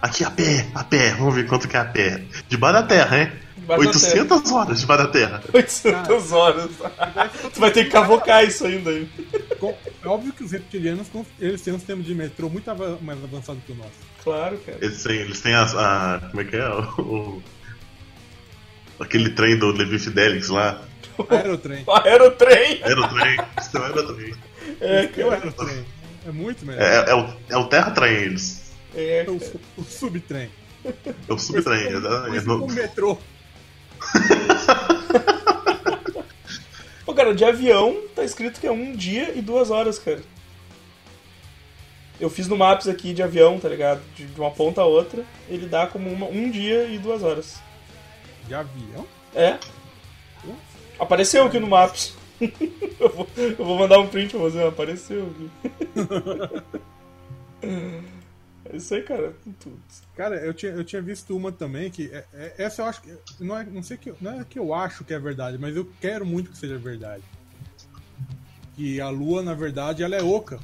[0.00, 2.22] Aqui a pé, a pé, vamos ver quanto que é a pé.
[2.48, 3.32] Debaixo da terra, hein?
[3.56, 5.42] Debaixo da 800 horas debaixo da terra.
[5.52, 6.70] 800 horas.
[7.52, 8.92] tu vai ter que cavocar isso ainda.
[8.92, 9.08] hein?
[9.58, 11.08] Com- É óbvio que os reptilianos
[11.40, 12.70] eles têm um sistema de metrô muito
[13.02, 13.90] mais avançado que o nosso.
[14.22, 14.78] Claro, cara.
[14.80, 16.68] Eles têm, eles têm as- a, Como é que é?
[16.68, 17.42] O, o-
[19.00, 20.82] aquele trem do Levi Fidelix lá.
[21.30, 21.82] Aerotrem.
[21.86, 22.80] O aerotrem!
[22.84, 23.36] Aerotrem.
[23.60, 24.34] Isso é o aerotrem.
[24.80, 25.84] É, É o aerotrem.
[26.26, 26.82] É muito melhor.
[26.82, 28.72] É, é o, é o terra-trem, eles.
[28.94, 29.36] É, É o,
[29.76, 30.50] o subtrem.
[30.84, 31.86] É o subtrem.
[31.88, 32.36] exatamente.
[32.38, 33.18] Esse é o metrô.
[37.04, 40.20] Pô, cara, de avião tá escrito que é um dia e duas horas, cara.
[42.18, 44.00] Eu fiz no Maps aqui de avião, tá ligado?
[44.16, 47.56] De, de uma ponta a outra, ele dá como uma- um dia e duas horas.
[48.48, 49.06] De avião?
[49.34, 49.58] É.
[50.98, 52.15] Apareceu aqui no Maps.
[53.00, 56.62] eu, vou, eu vou mandar um print pra você, apareceu aqui.
[58.66, 59.34] é isso aí, cara.
[59.60, 59.78] Tudo.
[60.16, 62.10] Cara, eu tinha, eu tinha visto uma também que.
[62.12, 63.16] é- é- essa eu acho que.
[63.40, 64.12] Não é, não sei que.
[64.20, 67.22] Não é que eu acho que é verdade, mas eu quero muito que seja verdade.
[68.74, 70.58] Que a Lua, na verdade, ela é oca.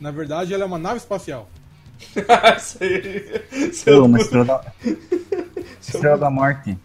[0.00, 1.50] Na verdade, ela é uma nave espacial.
[2.56, 3.42] isso aí.
[3.84, 4.72] É Pô, uma estrela da...
[5.80, 6.78] estrela da morte.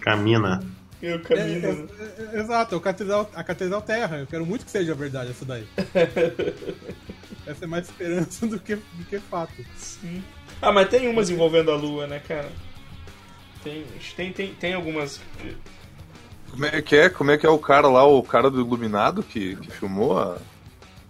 [0.00, 0.60] Camina.
[1.04, 1.88] Eu É, caminho.
[1.98, 4.18] é- é- exato, é o catedral, a Catedral Terra.
[4.18, 5.66] Eu quero muito que seja verdade essa daí.
[7.46, 9.52] essa é mais esperança do que, do que fato.
[9.76, 10.22] Sim.
[10.60, 12.48] Ah, mas tem umas envolvendo a lua, né, cara?
[13.64, 13.84] Tem,
[14.16, 15.20] tem, tem, tem algumas.
[16.50, 17.08] Como é que é?
[17.08, 20.38] Como é que é o cara lá, o cara do Iluminado que, que filmou a-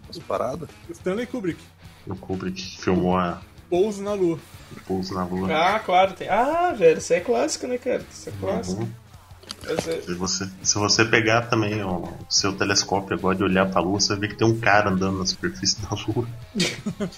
[0.09, 0.69] as paradas?
[0.91, 1.61] Stanley Kubrick,
[2.07, 4.39] O Kubrick filmou a pouso na Lua.
[4.87, 5.49] Pouso na Lua.
[5.55, 6.29] Ah, claro, tem.
[6.29, 8.03] Ah, velho, isso é clássico, né, cara?
[8.11, 8.83] Isso é clássico.
[8.83, 9.02] Uhum.
[9.69, 14.01] Essa Se você, se você pegar também o seu telescópio agora de olhar pra Lua,
[14.01, 16.27] você vai ver que tem um cara andando na superfície da Lua.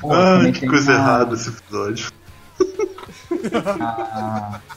[0.00, 2.12] Pô, Ai, também que coisa uma- errada esse episódio.
[3.64, 4.60] a-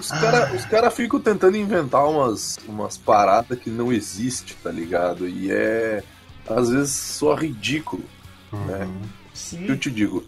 [0.00, 5.26] Os caras cara ficam tentando inventar umas, umas paradas que não existem, tá ligado?
[5.26, 6.02] E é.
[6.48, 8.04] Às vezes só ridículo.
[8.52, 8.86] É.
[9.34, 9.66] Sim.
[9.66, 10.24] Eu te digo.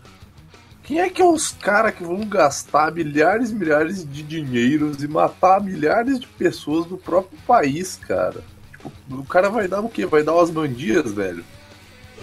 [0.89, 5.07] Quem é que é os caras que vão gastar milhares e milhares de dinheiros e
[5.07, 8.43] matar milhares de pessoas do próprio país, cara?
[8.73, 10.07] Tipo, o cara vai dar o quê?
[10.07, 11.45] Vai dar umas mandias, velho?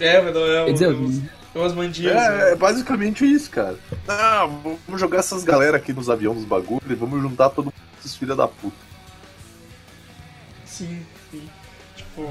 [0.00, 1.22] É, vai dar é, umas,
[1.54, 2.16] umas mandias.
[2.16, 2.50] É, né?
[2.50, 3.78] é basicamente isso, cara.
[4.08, 7.74] Ah, vamos jogar essas galera aqui nos aviões dos bagulho e vamos juntar todo mundo
[8.00, 8.74] esses filha da puta.
[10.64, 11.48] Sim, sim.
[11.94, 12.28] Tipo.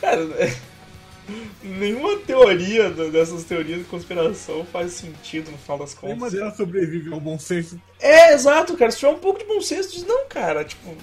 [0.00, 0.26] Cara,
[1.62, 6.32] nenhuma teoria dessas teorias de conspiração faz sentido no final das Nenhuma contas.
[6.38, 7.80] delas sobrevive ao bom senso.
[8.00, 8.90] É, exato, cara.
[8.90, 10.94] Se tiver um pouco de bom senso, diz, não, cara, tipo.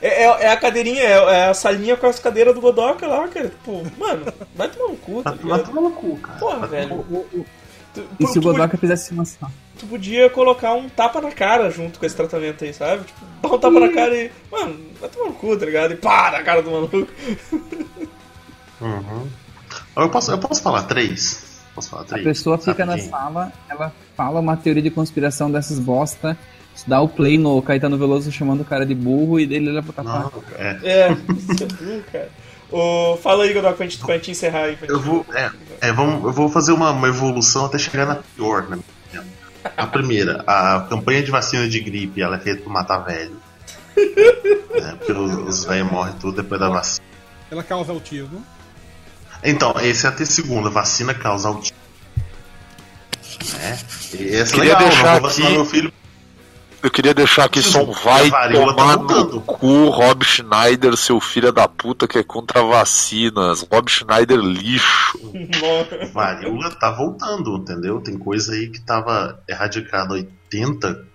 [0.00, 3.26] É, é- é a cadeirinha, é, é a salinha com as cadeiras do Godoka lá,
[3.28, 3.48] cara.
[3.48, 5.64] Tipo, mano, vai tomar no cu, tá ligado?
[5.66, 6.38] toma no cu, cara.
[6.38, 7.04] Porra, velho.
[7.92, 9.50] Tu, E tu- se o Godoka fizesse uma só?
[9.78, 13.04] tu podia colocar um tapa na cara junto com esse tratamento aí, sabe?
[13.04, 14.30] Tipo, dá um tapa na cara e.
[14.50, 15.92] Mano, vai tomar no cu, tá ligado?
[15.92, 17.08] E pá, na cara do maluco.
[18.80, 19.28] Uhum.
[19.96, 21.60] Eu posso, eu posso falar três?
[21.74, 22.24] Posso falar A três?
[22.24, 26.36] pessoa fica na sala, ela fala uma teoria de conspiração dessas bosta,
[26.86, 30.02] dá o play no Caetano Veloso chamando o cara de burro e dele leva pra
[30.04, 30.30] tapar.
[30.58, 30.78] é.
[30.82, 32.28] É, isso é burro, cara.
[32.72, 34.76] Ô, fala aí, Godoka, pra gente, pra gente encerrar aí.
[34.76, 38.06] pra Eu gente- vou, é, é, vamos, eu vou fazer uma, uma evolução até chegar
[38.06, 38.78] na pior, né?
[39.76, 43.36] A primeira, a campanha de vacina de gripe, ela é feita pra matar velho.
[44.74, 47.06] É, porque os, os velhos morrem tudo depois da vacina.
[47.48, 48.44] Ela causa autismo.
[49.44, 51.76] Então, esse é até segunda, vacina causa autismo.
[53.58, 53.78] né?
[54.18, 55.92] E essa é Queria legal, deixar aqui- meu filho.
[56.82, 59.40] Eu queria deixar aqui só um vai tá tomar no voltando.
[59.40, 63.66] cu, Rob Schneider, seu filho da puta que é contra vacinas.
[63.72, 65.18] Rob Schneider lixo.
[66.12, 68.02] Varíola tá voltando, entendeu?
[68.02, 71.06] Tem coisa aí que tava erradicada há 80,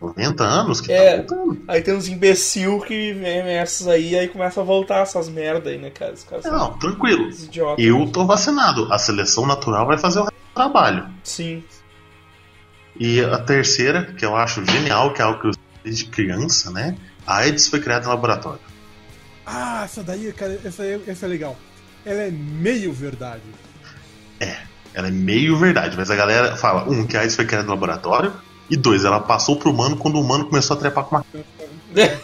[0.00, 1.22] 90 anos que É.
[1.22, 1.62] tá voltando.
[1.66, 5.78] Aí tem uns imbecil que vem essas aí, aí começa a voltar essas merda aí,
[5.78, 6.12] né, cara?
[6.12, 7.28] Os caras são Não, tranquilo.
[7.30, 7.84] idiotas.
[7.84, 8.92] Eu tô vacinado.
[8.92, 11.08] A seleção natural vai fazer o resto do trabalho.
[11.24, 11.62] Sim.
[12.98, 16.96] E a terceira, que eu acho genial, que é algo que eu desde criança, né?
[17.26, 18.60] A AIDS foi criada em laboratório.
[19.46, 21.56] Ah, essa daí, cara, essa, é- essa é legal.
[22.04, 23.42] Ela é meio verdade.
[24.92, 27.70] Ela é meio verdade, mas a galera fala, um, que a AIDS foi criada no
[27.70, 28.32] laboratório,
[28.70, 31.26] e dois, ela passou pro humano quando o humano começou a trepar com uma.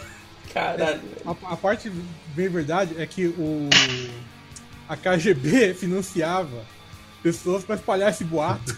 [0.53, 1.01] Caralho.
[1.25, 1.91] A, a parte
[2.33, 3.69] bem verdade é que o
[4.87, 6.65] a KGB financiava
[7.21, 8.75] pessoas pra espalhar esse boato.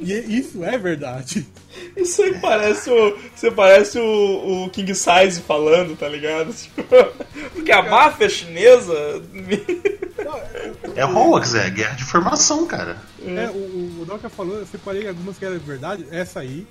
[0.00, 1.46] E isso é verdade.
[1.96, 3.18] Isso aí parece o.
[3.34, 6.52] Você parece o, o King Size falando, tá ligado?
[6.54, 6.82] Tipo,
[7.54, 8.92] Porque a máfia chinesa.
[10.96, 12.96] É hoax, é guerra de informação, cara.
[13.24, 16.66] É, o, o, Doca falou, eu separei algumas que eram verdade, essa aí.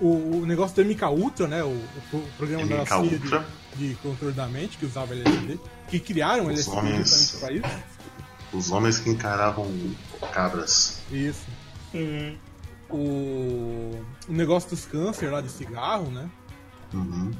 [0.00, 1.62] O, o negócio do MK Ultra, né?
[1.62, 1.68] O,
[2.12, 3.46] o programa da MK CIA Ultra.
[3.76, 7.68] de, de controle da mente, que usava LSD, que criaram Os LSD homens- justamente pra
[7.70, 7.78] isso.
[8.52, 9.66] Os homens que encaravam
[10.32, 11.02] cabras.
[11.10, 11.46] Isso.
[11.94, 12.36] Uhum.
[12.88, 16.28] O, o negócio dos câncer lá de cigarro, né?
[16.92, 17.30] Uhum.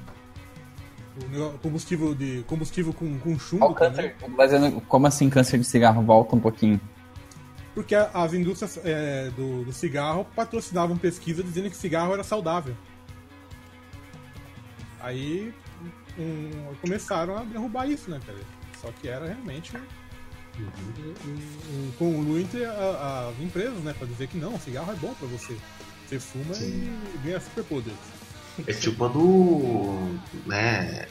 [1.55, 6.03] O combustível de combustível com, com chumbo câncer, mas eu- como assim câncer de cigarro?
[6.03, 6.81] Volta um pouquinho.
[7.75, 12.77] Porque as indústrias é, do, do cigarro patrocinavam pesquisa dizendo que cigarro era saudável.
[15.01, 15.53] Aí
[16.19, 18.39] um, começaram a derrubar isso, né, cara?
[18.81, 19.73] Só que era realmente
[20.63, 23.95] um, um conluio entre as empresas, né?
[23.97, 25.57] Pra dizer que não, cigarro é bom pra você.
[26.09, 26.91] Você fuma e
[27.25, 27.99] ganha superpoderes.
[28.67, 30.19] É tipo a do.
[30.47, 31.07] né?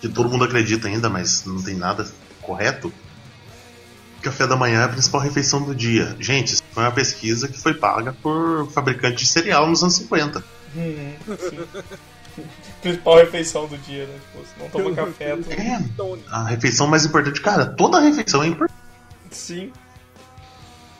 [0.00, 2.08] Que todo mundo acredita ainda, mas não tem nada
[2.40, 2.92] correto.
[4.22, 6.16] Café da manhã é a principal refeição do dia.
[6.18, 10.42] Gente, isso foi uma pesquisa que foi paga por fabricante de cereal nos anos 50.
[10.74, 11.58] Uhum, sim.
[12.80, 14.14] Principal refeição do dia, né?
[14.14, 15.50] Tipo, se não toma café, tu...
[15.50, 17.40] É, Então, a refeição mais importante.
[17.40, 18.77] Cara, toda refeição é importante.
[19.30, 19.72] Sim.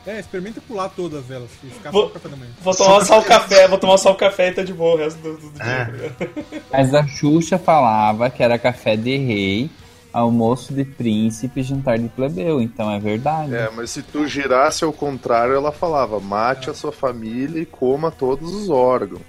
[0.06, 2.50] é, experimenta pular todas elas e ficar Vou- só café da manhã.
[2.62, 4.98] Vou tomar só o café, vou tomar só o café e tá de boa o
[4.98, 5.62] resto do, do dia.
[5.64, 5.84] É.
[5.84, 6.64] tá ligado?
[6.72, 9.70] Mas a Xuxa falava que era café de rei,
[10.12, 12.60] almoço de príncipe, jantar de plebeu.
[12.60, 13.54] Então é verdade.
[13.54, 18.10] É, mas se tu girasse ao contrário, ela falava: mate a sua família e coma
[18.10, 19.22] todos os órgãos.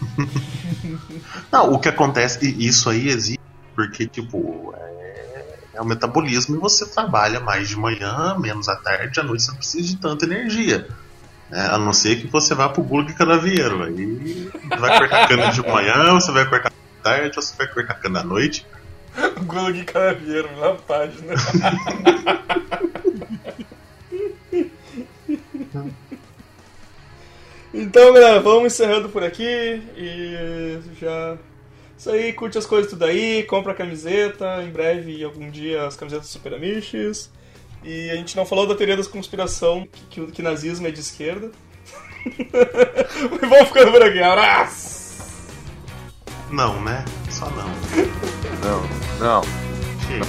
[1.50, 3.40] Não, o que acontece, e isso aí existe
[3.74, 4.93] porque, tipo, é,
[5.74, 9.50] é o metabolismo e você trabalha mais de manhã, menos à tarde, à noite você
[9.50, 10.86] não precisa de tanta energia.
[11.50, 11.68] né?
[11.70, 13.82] A não ser que você vá pro Gulag Canavieiro.
[13.82, 17.94] Aí você vai cortar cana de manhã, você vai cortar à tarde, você vai cortar
[17.94, 18.66] cana à noite.
[19.44, 21.34] Gulag Caraveiro, na página.
[27.72, 29.44] então, galera, vamos encerrando por aqui
[29.96, 31.36] e já.
[32.04, 35.96] Isso aí, curte as coisas tudo aí, compra a camiseta, em breve, algum dia, as
[35.96, 37.30] camisetas Super Amiches.
[37.82, 40.90] E a gente não falou da teoria da conspiração, que, que, o- que nazismo é
[40.90, 41.50] de esquerda.
[43.40, 45.22] Vamos ficando por aqui, abraço!
[46.50, 47.06] Não, né?
[47.30, 47.68] Só não.
[48.62, 49.42] Não, não.
[50.06, 50.26] Chega.